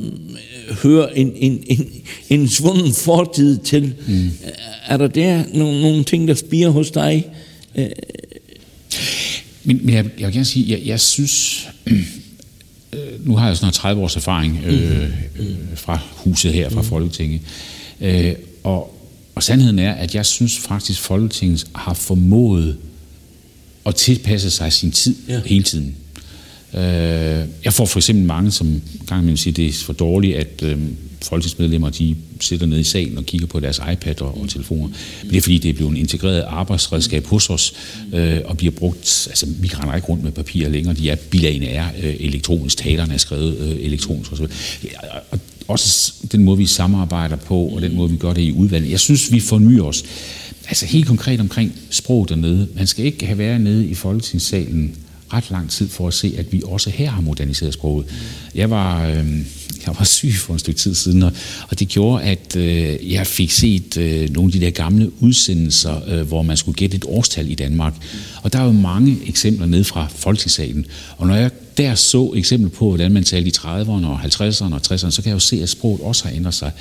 hører 0.83 1.09
en, 1.09 1.33
en, 1.37 1.64
en, 1.66 1.87
en 2.29 2.49
svunden 2.49 2.92
fortid 2.92 3.59
til. 3.59 3.92
Mm. 4.09 4.31
Er 4.87 4.96
der 4.96 5.07
der 5.07 5.42
nogle, 5.55 5.83
nogle 5.83 6.05
ting, 6.05 6.29
der 6.29 6.35
spiger 6.35 6.68
hos 6.68 6.90
dig? 6.90 7.27
Men, 9.64 9.81
men 9.83 9.94
jeg, 9.94 10.05
jeg 10.18 10.27
vil 10.27 10.35
gerne 10.35 10.44
sige, 10.44 10.73
jeg, 10.73 10.87
jeg 10.87 11.01
synes, 11.01 11.68
øh, 11.87 12.07
nu 13.24 13.37
har 13.37 13.46
jeg 13.46 13.56
snart 13.56 13.74
30 13.74 14.02
års 14.02 14.16
erfaring 14.16 14.61
øh, 14.66 15.02
øh, 15.38 15.56
fra 15.74 15.98
huset 16.16 16.52
her, 16.52 16.68
fra 16.68 16.80
mm. 16.80 16.87
Folketinget. 16.87 17.40
Øh, 18.00 18.35
og, 18.64 18.96
og 19.35 19.42
sandheden 19.42 19.78
er, 19.78 19.92
at 19.92 20.14
jeg 20.14 20.26
synes 20.26 20.59
faktisk, 20.59 21.00
Folketinget 21.00 21.66
har 21.74 21.94
formået 21.94 22.76
at 23.87 23.94
tilpasse 23.94 24.50
sig 24.50 24.72
sin 24.72 24.92
tid 24.92 25.16
ja. 25.28 25.40
hele 25.46 25.64
tiden. 25.64 25.96
Øh, 26.74 27.48
jeg 27.64 27.72
får 27.72 27.85
for 27.85 27.98
eksempel 27.98 28.24
mange, 28.24 28.50
som 28.50 28.83
gang 29.06 29.20
imellem 29.20 29.37
siger, 29.37 29.54
det 29.54 29.68
er 29.68 29.72
for 29.72 29.92
dårligt, 29.92 30.37
at 30.37 30.62
øh, 30.62 30.78
folketingsmedlemmer 31.22 31.90
de 31.90 32.16
sidder 32.40 32.66
nede 32.66 32.80
i 32.80 32.85
salen 32.85 33.18
og 33.18 33.24
kigger 33.24 33.46
på 33.46 33.61
deres 33.61 33.80
iPad 33.92 34.22
og, 34.22 34.40
og 34.40 34.48
telefoner. 34.48 34.88
Men 35.22 35.30
det 35.30 35.37
er 35.37 35.42
fordi, 35.42 35.59
det 35.59 35.68
er 35.68 35.74
blevet 35.74 35.90
en 35.90 35.96
integreret 35.96 36.44
arbejdsredskab 36.48 37.26
hos 37.26 37.50
os, 37.50 37.74
øh, 38.14 38.38
og 38.44 38.56
bliver 38.56 38.70
brugt, 38.70 39.26
altså 39.30 39.46
vi 39.61 39.70
render 39.74 39.94
ikke 39.94 40.09
rundt 40.09 40.24
med 40.24 40.33
papir 40.33 40.68
længere, 40.68 40.94
de 40.94 41.11
er 41.11 41.16
bilagene 41.16 41.66
er 41.66 41.88
øh, 42.02 42.16
elektronisk, 42.20 42.76
talerne 42.76 43.14
er 43.14 43.18
skrevet 43.18 43.59
øh, 43.59 43.76
elektronisk 43.80 44.33
osv. 44.33 44.44
Og 45.30 45.40
også 45.68 46.12
den 46.33 46.44
måde, 46.44 46.59
vi 46.59 46.66
samarbejder 46.66 47.37
på, 47.37 47.56
og 47.56 47.83
den 47.83 47.94
måde, 47.94 48.11
vi 48.11 48.16
gør 48.16 48.33
det 48.33 48.42
i 48.42 48.52
udvalget. 48.52 48.90
Jeg 48.90 49.00
synes, 49.00 49.33
vi 49.33 49.40
fornyer 49.40 49.83
os. 49.83 50.04
Altså 50.68 50.87
helt 50.87 51.06
konkret 51.06 51.40
omkring 51.40 51.74
sprog 51.90 52.28
dernede. 52.28 52.68
Man 52.74 52.87
skal 52.87 53.04
ikke 53.04 53.26
have 53.26 53.38
været 53.38 53.61
nede 53.61 53.87
i 53.87 53.94
folketingssalen 53.94 54.96
ret 55.33 55.51
lang 55.51 55.71
tid 55.71 55.88
for 55.88 56.09
at 56.09 56.14
se, 56.14 56.35
at 56.38 56.53
vi 56.53 56.62
også 56.64 56.90
her 56.90 57.11
har 57.11 57.21
moderniseret 57.21 57.75
sproget. 57.75 58.07
Jeg 58.55 58.71
var, 58.71 59.07
øh, 59.07 59.27
jeg 59.87 59.95
var 59.99 60.05
syg 60.05 60.33
for 60.35 60.53
en 60.53 60.59
stykke 60.59 60.81
tid 60.81 60.95
siden, 60.95 61.23
og, 61.23 61.33
og 61.69 61.79
det 61.81 61.88
gjorde, 61.88 62.25
at 62.25 62.57
øh, 62.57 63.12
jeg 63.12 63.27
fik 63.27 63.51
set 63.51 63.97
øh, 63.97 64.31
nogle 64.31 64.49
af 64.49 64.53
de 64.53 64.61
der 64.61 64.71
gamle 64.71 65.23
udsendelser, 65.23 66.09
øh, 66.09 66.29
hvor 66.29 66.43
man 66.43 66.57
skulle 66.57 66.77
gætte 66.77 66.97
et 66.97 67.05
årstal 67.09 67.51
i 67.51 67.55
Danmark. 67.55 67.95
Og 68.43 68.53
der 68.53 68.59
er 68.59 68.64
jo 68.64 68.73
mange 68.73 69.19
eksempler 69.27 69.66
ned 69.66 69.85
fra 69.85 70.07
Folketingssalen. 70.14 70.87
Og 71.16 71.27
når 71.27 71.35
jeg 71.35 71.51
der 71.77 71.95
så 71.95 72.33
eksempel 72.37 72.71
på, 72.71 72.88
hvordan 72.88 73.12
man 73.12 73.25
talte 73.25 73.49
i 73.49 73.53
30'erne 73.57 74.07
og 74.07 74.21
50'erne 74.21 74.75
og 74.75 74.81
60'erne, 74.87 75.11
så 75.11 75.23
kan 75.23 75.29
jeg 75.29 75.35
jo 75.35 75.38
se, 75.38 75.62
at 75.62 75.69
sproget 75.69 76.01
også 76.01 76.25
har 76.25 76.35
ændret 76.35 76.55
sig. 76.55 76.73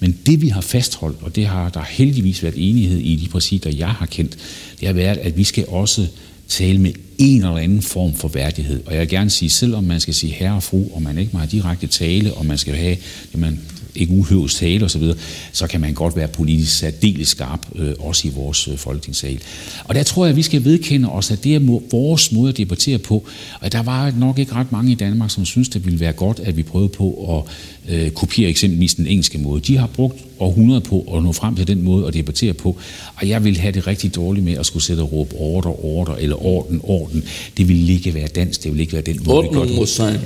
Men 0.00 0.18
det 0.26 0.42
vi 0.42 0.48
har 0.48 0.60
fastholdt, 0.60 1.22
og 1.22 1.36
det 1.36 1.46
har 1.46 1.68
der 1.68 1.82
heldigvis 1.88 2.42
været 2.42 2.54
enighed 2.56 2.98
i 2.98 3.16
de 3.16 3.28
præsider, 3.28 3.70
jeg 3.70 3.88
har 3.88 4.06
kendt, 4.06 4.38
det 4.80 4.86
har 4.86 4.92
været, 4.92 5.16
at 5.16 5.36
vi 5.36 5.44
skal 5.44 5.64
også 5.68 6.06
tale 6.48 6.78
med 6.78 6.92
en 7.18 7.36
eller 7.36 7.56
anden 7.56 7.82
form 7.82 8.14
for 8.14 8.28
værdighed. 8.28 8.82
Og 8.86 8.92
jeg 8.92 9.00
vil 9.00 9.08
gerne 9.08 9.30
sige, 9.30 9.50
selvom 9.50 9.84
man 9.84 10.00
skal 10.00 10.14
sige 10.14 10.32
herre 10.32 10.54
og 10.54 10.62
fru, 10.62 10.84
og 10.94 11.02
man 11.02 11.18
ikke 11.18 11.30
må 11.32 11.38
have 11.38 11.50
direkte 11.50 11.86
tale, 11.86 12.34
og 12.34 12.46
man 12.46 12.58
skal 12.58 12.74
have 12.74 12.96
det, 13.32 13.40
man 13.40 13.60
ikke 13.94 14.12
uhøves 14.12 14.54
tale 14.54 14.84
osv., 14.84 15.02
så, 15.02 15.16
så 15.52 15.66
kan 15.66 15.80
man 15.80 15.94
godt 15.94 16.16
være 16.16 16.28
politisk 16.28 16.78
særdeles 16.78 17.28
skarp, 17.28 17.66
øh, 17.74 17.94
også 17.98 18.28
i 18.28 18.30
vores 18.30 18.68
øh, 18.68 18.76
folketingssal. 18.76 19.40
Og 19.84 19.94
der 19.94 20.02
tror 20.02 20.24
jeg, 20.24 20.30
at 20.30 20.36
vi 20.36 20.42
skal 20.42 20.64
vedkende 20.64 21.08
os, 21.08 21.30
at 21.30 21.44
det 21.44 21.54
er 21.54 21.80
vores 21.90 22.32
måde 22.32 22.48
at 22.48 22.56
debattere 22.56 22.98
på, 22.98 23.26
og 23.60 23.72
der 23.72 23.82
var 23.82 24.10
nok 24.10 24.38
ikke 24.38 24.52
ret 24.52 24.72
mange 24.72 24.92
i 24.92 24.94
Danmark, 24.94 25.30
som 25.30 25.44
synes, 25.44 25.68
det 25.68 25.84
ville 25.84 26.00
være 26.00 26.12
godt, 26.12 26.40
at 26.40 26.56
vi 26.56 26.62
prøvede 26.62 26.88
på 26.88 27.36
at 27.38 27.52
øh, 27.88 28.10
kopiere 28.10 28.50
eksempelvis 28.50 28.94
den 28.94 29.06
engelske 29.06 29.38
måde. 29.38 29.60
De 29.60 29.76
har 29.76 29.86
brugt 29.86 30.18
århundreder 30.38 30.80
på 30.80 31.14
at 31.16 31.22
nå 31.22 31.32
frem 31.32 31.56
til 31.56 31.66
den 31.66 31.82
måde 31.82 32.06
at 32.06 32.14
debattere 32.14 32.52
på, 32.52 32.76
og 33.16 33.28
jeg 33.28 33.44
vil 33.44 33.56
have 33.56 33.72
det 33.72 33.86
rigtig 33.86 34.14
dårligt 34.14 34.44
med 34.44 34.52
at 34.52 34.66
skulle 34.66 34.82
sætte 34.82 35.00
og 35.00 35.12
råbe 35.12 35.34
order, 35.34 35.84
order, 35.84 36.14
eller 36.14 36.46
orden, 36.46 36.80
orden. 36.82 37.24
Det 37.56 37.68
vil 37.68 37.90
ikke 37.90 38.14
være 38.14 38.26
dansk, 38.26 38.64
det 38.64 38.72
vil 38.72 38.80
ikke 38.80 38.92
være 38.92 39.02
den 39.02 39.20
måde, 39.24 39.48
vi 39.48 39.54
gør 39.54 39.64
det. 39.64 39.78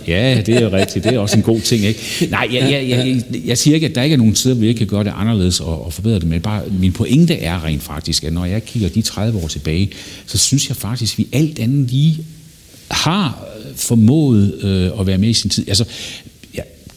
Ja, 0.09 0.43
det 0.47 0.57
er 0.57 0.73
rigtigt, 0.73 1.05
det 1.05 1.15
er 1.15 1.19
også 1.19 1.37
en 1.37 1.43
god 1.43 1.61
ting, 1.61 1.85
ikke? 1.85 2.01
Nej, 2.31 2.49
jeg, 2.53 2.63
jeg, 2.63 2.89
jeg, 2.89 3.23
jeg, 3.33 3.43
jeg 3.47 3.59
siger 3.59 3.75
ikke, 3.75 3.87
at 3.87 3.95
der 3.95 4.03
ikke 4.03 4.15
er 4.15 4.19
nogen 4.19 4.35
steder, 4.35 4.55
hvor 4.55 4.61
vi 4.61 4.69
ikke 4.69 4.79
kan 4.79 4.87
gøre 4.87 5.05
det 5.05 5.13
anderledes 5.17 5.61
og, 5.61 5.85
og 5.85 5.93
forbedre 5.93 6.19
det, 6.19 6.29
men 6.29 6.41
bare, 6.41 6.63
min 6.81 6.93
pointe 6.93 7.35
er 7.35 7.65
rent 7.65 7.83
faktisk, 7.83 8.25
at 8.25 8.33
når 8.33 8.45
jeg 8.45 8.65
kigger 8.65 8.89
de 8.89 9.03
30 9.03 9.43
år 9.43 9.49
tilbage, 9.49 9.91
så 10.27 10.39
synes 10.39 10.69
jeg 10.69 10.77
faktisk, 10.77 11.15
at 11.15 11.19
vi 11.19 11.27
alt 11.33 11.59
andet 11.59 11.91
lige 11.91 12.19
har 12.91 13.47
formået 13.77 14.55
øh, 14.63 15.01
at 15.01 15.07
være 15.07 15.19
med 15.19 15.29
i 15.29 15.33
sin 15.33 15.51
tid. 15.51 15.69
Altså, 15.69 15.85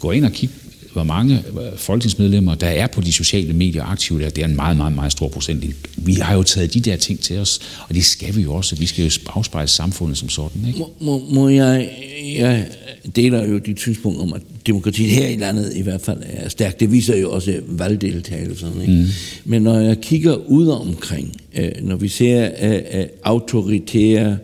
går 0.03 0.13
ind 0.13 0.25
og 0.25 0.31
kigger 0.31 0.55
hvor 0.93 1.03
mange 1.03 1.43
folketingsmedlemmer, 1.75 2.55
der 2.55 2.67
er 2.67 2.87
på 2.87 3.01
de 3.01 3.13
sociale 3.13 3.53
medier 3.53 3.83
aktive 3.83 4.21
der, 4.21 4.29
det 4.29 4.43
er 4.43 4.47
en 4.47 4.55
meget, 4.55 4.77
meget, 4.77 4.93
meget 4.95 5.11
stor 5.11 5.27
procent. 5.27 5.65
Vi 5.97 6.13
har 6.13 6.35
jo 6.35 6.43
taget 6.43 6.73
de 6.73 6.79
der 6.79 6.95
ting 6.95 7.19
til 7.19 7.39
os, 7.39 7.59
og 7.89 7.95
det 7.95 8.05
skal 8.05 8.35
vi 8.35 8.41
jo 8.41 8.53
også. 8.53 8.75
Vi 8.75 8.85
skal 8.85 9.03
jo 9.03 9.11
afspejle 9.35 9.67
samfundet 9.67 10.17
som 10.17 10.29
sådan. 10.29 10.65
Ikke? 10.67 10.79
Må, 10.79 10.93
må, 10.99 11.25
må 11.29 11.49
jeg, 11.49 11.89
jeg 12.37 12.67
deler 13.15 13.47
jo 13.47 13.57
dit 13.57 13.79
synspunkt 13.79 14.19
om, 14.19 14.33
at 14.33 14.41
demokratiet 14.67 15.09
her 15.09 15.27
i 15.27 15.35
landet 15.35 15.71
i 15.75 15.81
hvert 15.81 16.01
fald 16.01 16.17
er 16.23 16.49
stærkt. 16.49 16.79
Det 16.79 16.91
viser 16.91 17.17
jo 17.17 17.31
også 17.31 17.59
valgdeltagelsen. 17.67 18.81
Ikke? 18.81 18.93
Mm. 18.93 19.07
Men 19.45 19.61
når 19.61 19.79
jeg 19.79 20.01
kigger 20.01 20.35
ud 20.35 20.67
omkring, 20.67 21.35
øh, 21.55 21.71
når 21.81 21.95
vi 21.95 22.07
ser 22.07 22.49
øh, 22.61 22.81
øh, 22.99 23.05
autoritære 23.23 24.37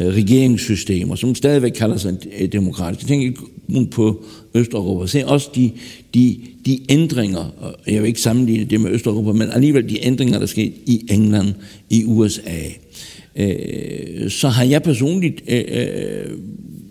regeringssystemer, 0.00 1.14
som 1.14 1.34
stadigvæk 1.34 1.72
kalder 1.72 1.96
sig 1.96 2.16
demokratiske. 2.52 3.08
Tænker 3.08 3.42
på 3.90 4.24
Østeuropa. 4.54 5.06
Se 5.06 5.26
også 5.26 5.48
de, 5.54 5.70
de, 6.14 6.40
de 6.66 6.80
ændringer, 6.88 7.54
og 7.58 7.74
jeg 7.86 8.02
vil 8.02 8.08
ikke 8.08 8.20
sammenligne 8.20 8.64
det 8.64 8.80
med 8.80 8.90
Østeuropa, 8.90 9.32
men 9.32 9.50
alligevel 9.50 9.88
de 9.88 10.06
ændringer, 10.06 10.38
der 10.38 10.46
skete 10.46 10.72
i 10.86 11.06
England, 11.10 11.54
i 11.90 12.04
USA. 12.04 12.60
Øh, 13.36 14.30
så 14.30 14.48
har 14.48 14.64
jeg 14.64 14.82
personligt 14.82 15.42
øh, 15.48 15.64
øh, 15.68 16.38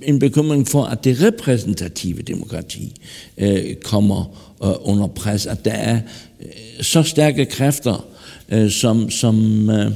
en 0.02 0.20
bekymring 0.20 0.68
for, 0.68 0.84
at 0.84 1.04
det 1.04 1.22
repræsentative 1.22 2.22
demokrati 2.22 2.94
øh, 3.38 3.76
kommer 3.84 4.50
øh, 4.64 4.70
under 4.82 5.08
pres, 5.08 5.46
at 5.46 5.66
der 5.66 5.72
er 5.72 6.00
øh, 6.42 6.48
så 6.82 7.04
stærke 7.04 7.46
kræfter, 7.46 8.06
øh, 8.50 8.72
som, 8.72 9.10
som 9.10 9.70
øh, 9.70 9.92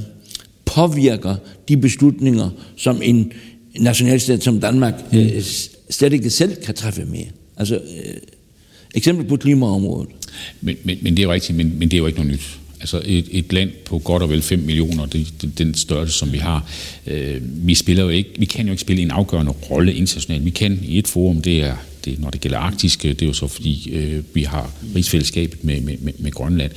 påvirker 0.64 1.36
de 1.68 1.76
beslutninger, 1.76 2.50
som 2.76 3.00
en 3.02 3.32
nationalstat 3.78 4.42
som 4.42 4.60
Danmark 4.60 4.94
øh, 5.14 5.42
slet 5.92 6.12
ikke 6.12 6.30
selv 6.30 6.56
kan 6.64 6.74
træffe 6.74 7.04
mere. 7.04 7.26
Altså, 7.56 7.74
øh, 7.74 8.14
eksempel 8.94 9.26
på 9.26 9.36
klimaområdet. 9.36 10.08
Men, 10.60 10.76
men, 10.84 10.98
men 11.02 11.16
det 11.16 11.22
er 11.22 11.28
rigtigt, 11.28 11.56
men, 11.56 11.78
men 11.78 11.90
det 11.90 11.96
er 11.96 11.98
jo 11.98 12.06
ikke 12.06 12.18
noget 12.18 12.32
nyt. 12.32 12.58
Altså 12.80 13.02
et, 13.04 13.28
et 13.30 13.52
land 13.52 13.70
på 13.84 13.98
godt 13.98 14.22
og 14.22 14.30
vel 14.30 14.42
5 14.42 14.58
millioner, 14.58 15.06
det, 15.06 15.32
det, 15.42 15.58
den 15.58 15.74
størrelse, 15.74 16.18
som 16.18 16.32
vi 16.32 16.38
har, 16.38 16.70
øh, 17.06 17.40
vi 17.42 17.74
spiller 17.74 18.02
jo 18.02 18.08
ikke, 18.08 18.30
vi 18.38 18.44
kan 18.44 18.66
jo 18.66 18.72
ikke 18.72 18.80
spille 18.80 19.02
en 19.02 19.10
afgørende 19.10 19.52
rolle 19.52 19.94
internationalt. 19.94 20.44
Vi 20.44 20.50
kan 20.50 20.80
i 20.82 20.98
et 20.98 21.08
forum, 21.08 21.42
det 21.42 21.62
er, 21.62 21.76
det, 22.04 22.18
når 22.18 22.30
det 22.30 22.40
gælder 22.40 22.58
arktiske, 22.58 23.08
det 23.08 23.22
er 23.22 23.26
jo 23.26 23.32
så 23.32 23.46
fordi, 23.46 23.90
øh, 23.92 24.22
vi 24.34 24.42
har 24.42 24.72
rigsfællesskabet 24.94 25.64
med, 25.64 25.80
med, 25.80 25.96
med, 26.00 26.12
med 26.18 26.30
Grønland. 26.30 26.72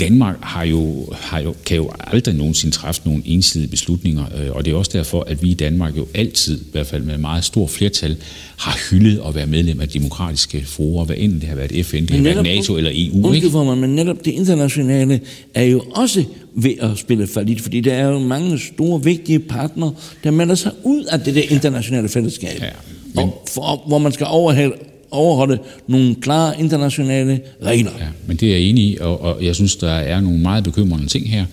Danmark 0.00 0.36
har 0.40 0.64
jo, 0.64 1.06
har 1.12 1.40
jo, 1.40 1.54
kan 1.66 1.76
jo 1.76 1.90
aldrig 2.00 2.34
nogensinde 2.34 2.74
træffe 2.74 3.02
nogle 3.04 3.22
ensidige 3.26 3.68
beslutninger, 3.68 4.24
øh, 4.38 4.50
og 4.50 4.64
det 4.64 4.72
er 4.72 4.76
også 4.76 4.90
derfor, 4.94 5.24
at 5.26 5.42
vi 5.42 5.50
i 5.50 5.54
Danmark 5.54 5.96
jo 5.96 6.06
altid, 6.14 6.60
i 6.60 6.64
hvert 6.72 6.86
fald 6.86 7.02
med 7.02 7.18
meget 7.18 7.44
stor 7.44 7.66
flertal, 7.66 8.16
har 8.56 8.78
hyldet 8.90 9.20
at 9.28 9.34
være 9.34 9.46
medlem 9.46 9.80
af 9.80 9.88
demokratiske 9.88 10.64
forer, 10.66 11.04
hvad 11.04 11.16
enten 11.18 11.40
det 11.40 11.48
har 11.48 11.56
været 11.56 11.86
FN, 11.86 11.96
det 11.96 12.10
har 12.10 12.22
været 12.22 12.42
NATO 12.42 12.76
eller 12.76 12.90
EU. 12.94 13.32
Ikke? 13.32 13.50
For 13.50 13.64
mig, 13.64 13.78
men 13.78 13.90
netop 13.90 14.24
det 14.24 14.30
internationale 14.30 15.20
er 15.54 15.64
jo 15.64 15.80
også 15.94 16.24
ved 16.54 16.72
at 16.80 16.98
spille 16.98 17.26
fallit, 17.26 17.60
fordi 17.60 17.80
der 17.80 17.94
er 17.94 18.08
jo 18.08 18.18
mange 18.18 18.58
store, 18.58 19.04
vigtige 19.04 19.38
partnere, 19.38 19.94
der 20.24 20.30
melder 20.30 20.54
sig 20.54 20.72
ud 20.84 21.04
af 21.04 21.20
det 21.20 21.34
der 21.34 21.42
internationale 21.48 22.08
fællesskab, 22.08 22.60
ja, 22.60 22.66
men... 23.14 23.24
og 23.24 23.44
for, 23.48 23.82
hvor 23.86 23.98
man 23.98 24.12
skal 24.12 24.26
overhælde 24.30 24.74
overholde 25.16 25.58
nogle 25.86 26.14
klare 26.14 26.60
internationale 26.60 27.40
regler. 27.64 27.90
Ja, 27.98 28.06
men 28.26 28.36
det 28.36 28.48
er 28.48 28.52
jeg 28.52 28.60
enig 28.60 28.84
i, 28.84 28.96
og, 29.00 29.20
og 29.20 29.44
jeg 29.44 29.54
synes, 29.54 29.76
der 29.76 29.90
er 29.92 30.20
nogle 30.20 30.38
meget 30.38 30.64
bekymrende 30.64 31.06
ting 31.06 31.30
her. 31.30 31.44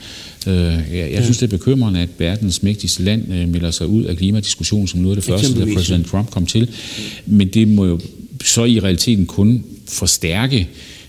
Øh, 0.48 0.54
jeg, 0.56 0.84
jeg 0.92 1.12
ja. 1.12 1.24
synes, 1.24 1.38
det 1.38 1.54
er 1.54 1.58
bekymrende, 1.58 2.00
at 2.00 2.10
verdens 2.18 2.64
mægtigste 2.64 3.04
land 3.04 3.34
øh, 3.34 3.50
melder 3.50 3.72
sig 3.72 3.88
ud 3.88 4.04
af 4.04 4.18
klimadiskussionen 4.18 4.88
som 4.88 5.00
noget 5.00 5.18
af 5.18 5.24
det 5.24 5.32
første, 5.32 5.60
da 5.60 5.74
præsident 5.74 6.08
Trump 6.08 6.32
kom 6.32 6.46
til. 6.46 6.70
Men 7.26 7.48
det 7.48 7.68
må 7.68 7.86
jo 7.86 8.00
så 8.44 8.64
i 8.64 8.80
realiteten 8.80 9.26
kun 9.26 9.64
forstærke 9.88 10.60
øh, 10.60 10.66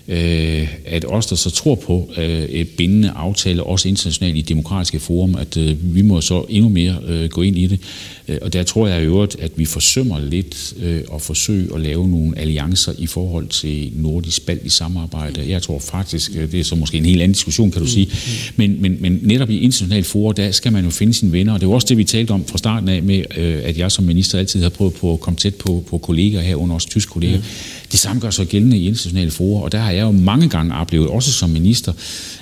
at 0.07 1.05
os, 1.07 1.25
der 1.25 1.35
så 1.35 1.49
tror 1.49 1.75
på 1.75 2.11
øh, 2.17 2.43
et 2.43 2.67
bindende 2.69 3.09
aftale, 3.09 3.63
også 3.63 3.87
internationalt 3.87 4.37
i 4.37 4.41
demokratiske 4.41 4.99
forum, 4.99 5.35
at 5.35 5.57
øh, 5.57 5.95
vi 5.95 6.01
må 6.01 6.21
så 6.21 6.45
endnu 6.49 6.69
mere 6.69 6.97
øh, 7.07 7.29
gå 7.29 7.41
ind 7.41 7.57
i 7.57 7.67
det. 7.67 7.79
Øh, 8.27 8.37
og 8.41 8.53
der 8.53 8.63
tror 8.63 8.87
jeg 8.87 9.01
i 9.01 9.05
øvrigt, 9.05 9.35
at 9.39 9.51
vi 9.55 9.65
forsømmer 9.65 10.19
lidt 10.19 10.73
øh, 10.81 11.01
at 11.13 11.21
forsøge 11.21 11.67
at 11.75 11.81
lave 11.81 12.07
nogle 12.07 12.39
alliancer 12.39 12.93
i 12.97 13.07
forhold 13.07 13.47
til 13.47 13.91
nordisk 13.95 14.49
i 14.63 14.69
samarbejde. 14.69 15.49
Jeg 15.49 15.61
tror 15.61 15.79
faktisk, 15.79 16.31
øh, 16.35 16.51
det 16.51 16.59
er 16.59 16.63
så 16.63 16.75
måske 16.75 16.97
en 16.97 17.05
helt 17.05 17.21
anden 17.21 17.33
diskussion, 17.33 17.71
kan 17.71 17.81
du 17.81 17.87
sige, 17.87 18.09
men, 18.55 18.81
men, 18.81 18.97
men 18.99 19.19
netop 19.21 19.49
i 19.49 19.59
internationale 19.59 20.03
forum, 20.03 20.33
der 20.33 20.51
skal 20.51 20.71
man 20.73 20.83
jo 20.83 20.89
finde 20.89 21.13
sine 21.13 21.31
venner, 21.31 21.53
og 21.53 21.59
det 21.59 21.67
var 21.67 21.75
også 21.75 21.87
det, 21.89 21.97
vi 21.97 22.03
talte 22.03 22.31
om 22.31 22.45
fra 22.45 22.57
starten 22.57 22.89
af 22.89 23.03
med, 23.03 23.23
øh, 23.37 23.59
at 23.63 23.77
jeg 23.77 23.91
som 23.91 24.05
minister 24.05 24.39
altid 24.39 24.63
har 24.63 24.69
prøvet 24.69 24.93
på 24.93 25.13
at 25.13 25.19
komme 25.19 25.37
tæt 25.37 25.55
på, 25.55 25.83
på 25.89 25.97
kolleger 25.97 26.41
herunder 26.41 26.75
også 26.75 26.89
tyske 26.89 27.11
kolleger. 27.11 27.41
Det 27.91 27.99
samme 27.99 28.21
gør 28.21 28.29
sig 28.29 28.47
gældende 28.47 28.77
i 28.77 28.87
internationale 28.87 29.31
forum, 29.31 29.63
og 29.63 29.71
der 29.71 29.77
har 29.77 29.91
jeg 29.91 30.01
jo 30.01 30.11
mange 30.11 30.49
gange 30.49 30.75
oplevet, 30.75 31.07
også 31.09 31.31
som 31.31 31.49
minister, 31.49 31.93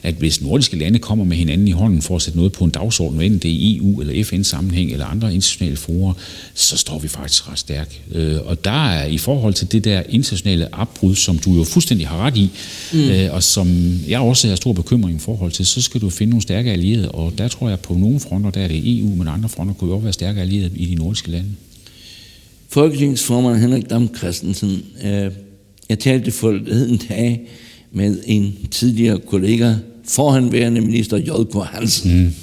at 0.03 0.15
hvis 0.15 0.41
nordiske 0.41 0.77
lande 0.77 0.99
kommer 0.99 1.25
med 1.25 1.37
hinanden 1.37 1.67
i 1.67 1.71
hånden 1.71 2.01
for 2.01 2.15
at 2.15 2.21
sætte 2.21 2.37
noget 2.37 2.51
på 2.51 2.63
en 2.63 2.69
dagsorden, 2.69 3.21
enten 3.21 3.39
det 3.39 3.51
er 3.51 3.55
i 3.55 3.77
EU 3.77 4.01
eller 4.01 4.23
FN-sammenhæng 4.23 4.91
eller 4.91 5.05
andre 5.05 5.33
internationale 5.33 5.77
forer, 5.77 6.13
så 6.53 6.77
står 6.77 6.99
vi 6.99 7.07
faktisk 7.07 7.49
ret 7.49 7.59
stærkt. 7.59 8.01
Øh, 8.11 8.37
og 8.45 8.65
der 8.65 8.87
er 8.89 9.05
i 9.05 9.17
forhold 9.17 9.53
til 9.53 9.71
det 9.71 9.83
der 9.83 10.03
internationale 10.09 10.73
opbrud, 10.73 11.15
som 11.15 11.37
du 11.37 11.53
jo 11.53 11.63
fuldstændig 11.63 12.07
har 12.07 12.17
ret 12.17 12.37
i, 12.37 12.49
mm. 12.93 12.99
Øh, 12.99 13.33
og 13.33 13.43
som 13.43 13.99
jeg 14.07 14.19
også 14.19 14.47
har 14.47 14.55
stor 14.55 14.73
bekymring 14.73 15.15
i 15.15 15.19
forhold 15.19 15.51
til, 15.51 15.65
så 15.65 15.81
skal 15.81 16.01
du 16.01 16.09
finde 16.09 16.29
nogle 16.29 16.41
stærke 16.41 16.71
allierede, 16.71 17.11
og 17.11 17.33
der 17.37 17.47
tror 17.47 17.69
jeg 17.69 17.79
på 17.79 17.93
nogle 17.93 18.19
fronter, 18.19 18.51
der 18.51 18.61
er 18.61 18.67
det 18.67 18.99
EU, 18.99 19.15
men 19.15 19.27
andre 19.27 19.49
fronter 19.49 19.73
kunne 19.73 19.89
jo 19.89 19.95
også 19.95 20.03
være 20.03 20.13
stærke 20.13 20.41
allierede 20.41 20.71
i 20.75 20.85
de 20.85 20.95
nordiske 20.95 21.31
lande. 21.31 21.49
Folketingsformand 22.73 23.57
Henrik 23.57 23.89
Dam 23.89 24.15
Christensen, 24.15 24.85
øh, 25.05 25.31
jeg 25.89 25.99
talte 25.99 26.31
for 26.31 26.49
en 26.49 26.97
dag 27.09 27.49
med 27.91 28.19
en 28.25 28.55
tidligere 28.71 29.19
kollega, 29.19 29.73
forhenværende 30.07 30.81
minister 30.81 31.17
J.K. 31.17 31.65
Hansen. 31.65 32.23
Mm. 32.23 32.33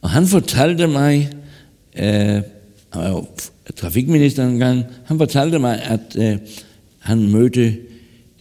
Og 0.00 0.10
han 0.10 0.26
fortalte 0.26 0.86
mig, 0.86 1.30
øh, 1.98 2.04
han 2.04 2.42
var 2.94 3.08
jo 3.08 3.26
trafikminister 3.76 4.46
engang, 4.46 4.84
han 5.04 5.18
fortalte 5.18 5.58
mig, 5.58 5.82
at 5.82 6.16
øh, 6.18 6.36
han 6.98 7.28
mødte 7.28 7.64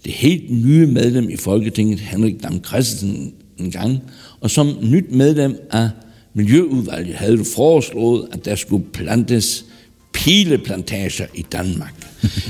det 0.05 0.13
helt 0.13 0.51
nye 0.65 0.87
medlem 0.87 1.29
i 1.29 1.37
Folketinget, 1.37 1.99
Henrik 1.99 2.43
Dam 2.43 2.63
Christensen, 2.63 3.33
en 3.57 3.71
gang, 3.71 3.99
og 4.39 4.51
som 4.51 4.77
nyt 4.81 5.11
medlem 5.11 5.67
af 5.71 5.89
Miljøudvalget 6.33 7.15
havde 7.15 7.37
du 7.37 7.43
foreslået, 7.43 8.27
at 8.31 8.45
der 8.45 8.55
skulle 8.55 8.85
plantes 8.93 9.65
pileplantager 10.19 11.25
i 11.33 11.41
Danmark. 11.41 11.93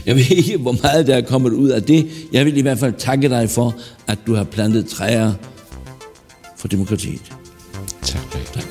Jeg 0.06 0.16
ved 0.16 0.32
ikke, 0.32 0.58
hvor 0.58 0.76
meget 0.82 1.08
der 1.08 1.16
er 1.16 1.22
kommet 1.22 1.52
ud 1.54 1.70
af 1.70 1.84
det. 1.84 2.08
Jeg 2.34 2.46
vil 2.46 2.58
i 2.58 2.62
hvert 2.62 2.80
fald 2.80 2.94
takke 2.98 3.30
dig 3.30 3.50
for, 3.50 3.76
at 4.08 4.18
du 4.28 4.36
har 4.36 4.44
plantet 4.44 4.88
træer 4.88 5.34
for 6.58 6.68
demokratiet. 6.68 7.22
Tak. 8.02 8.22
tak. 8.54 8.69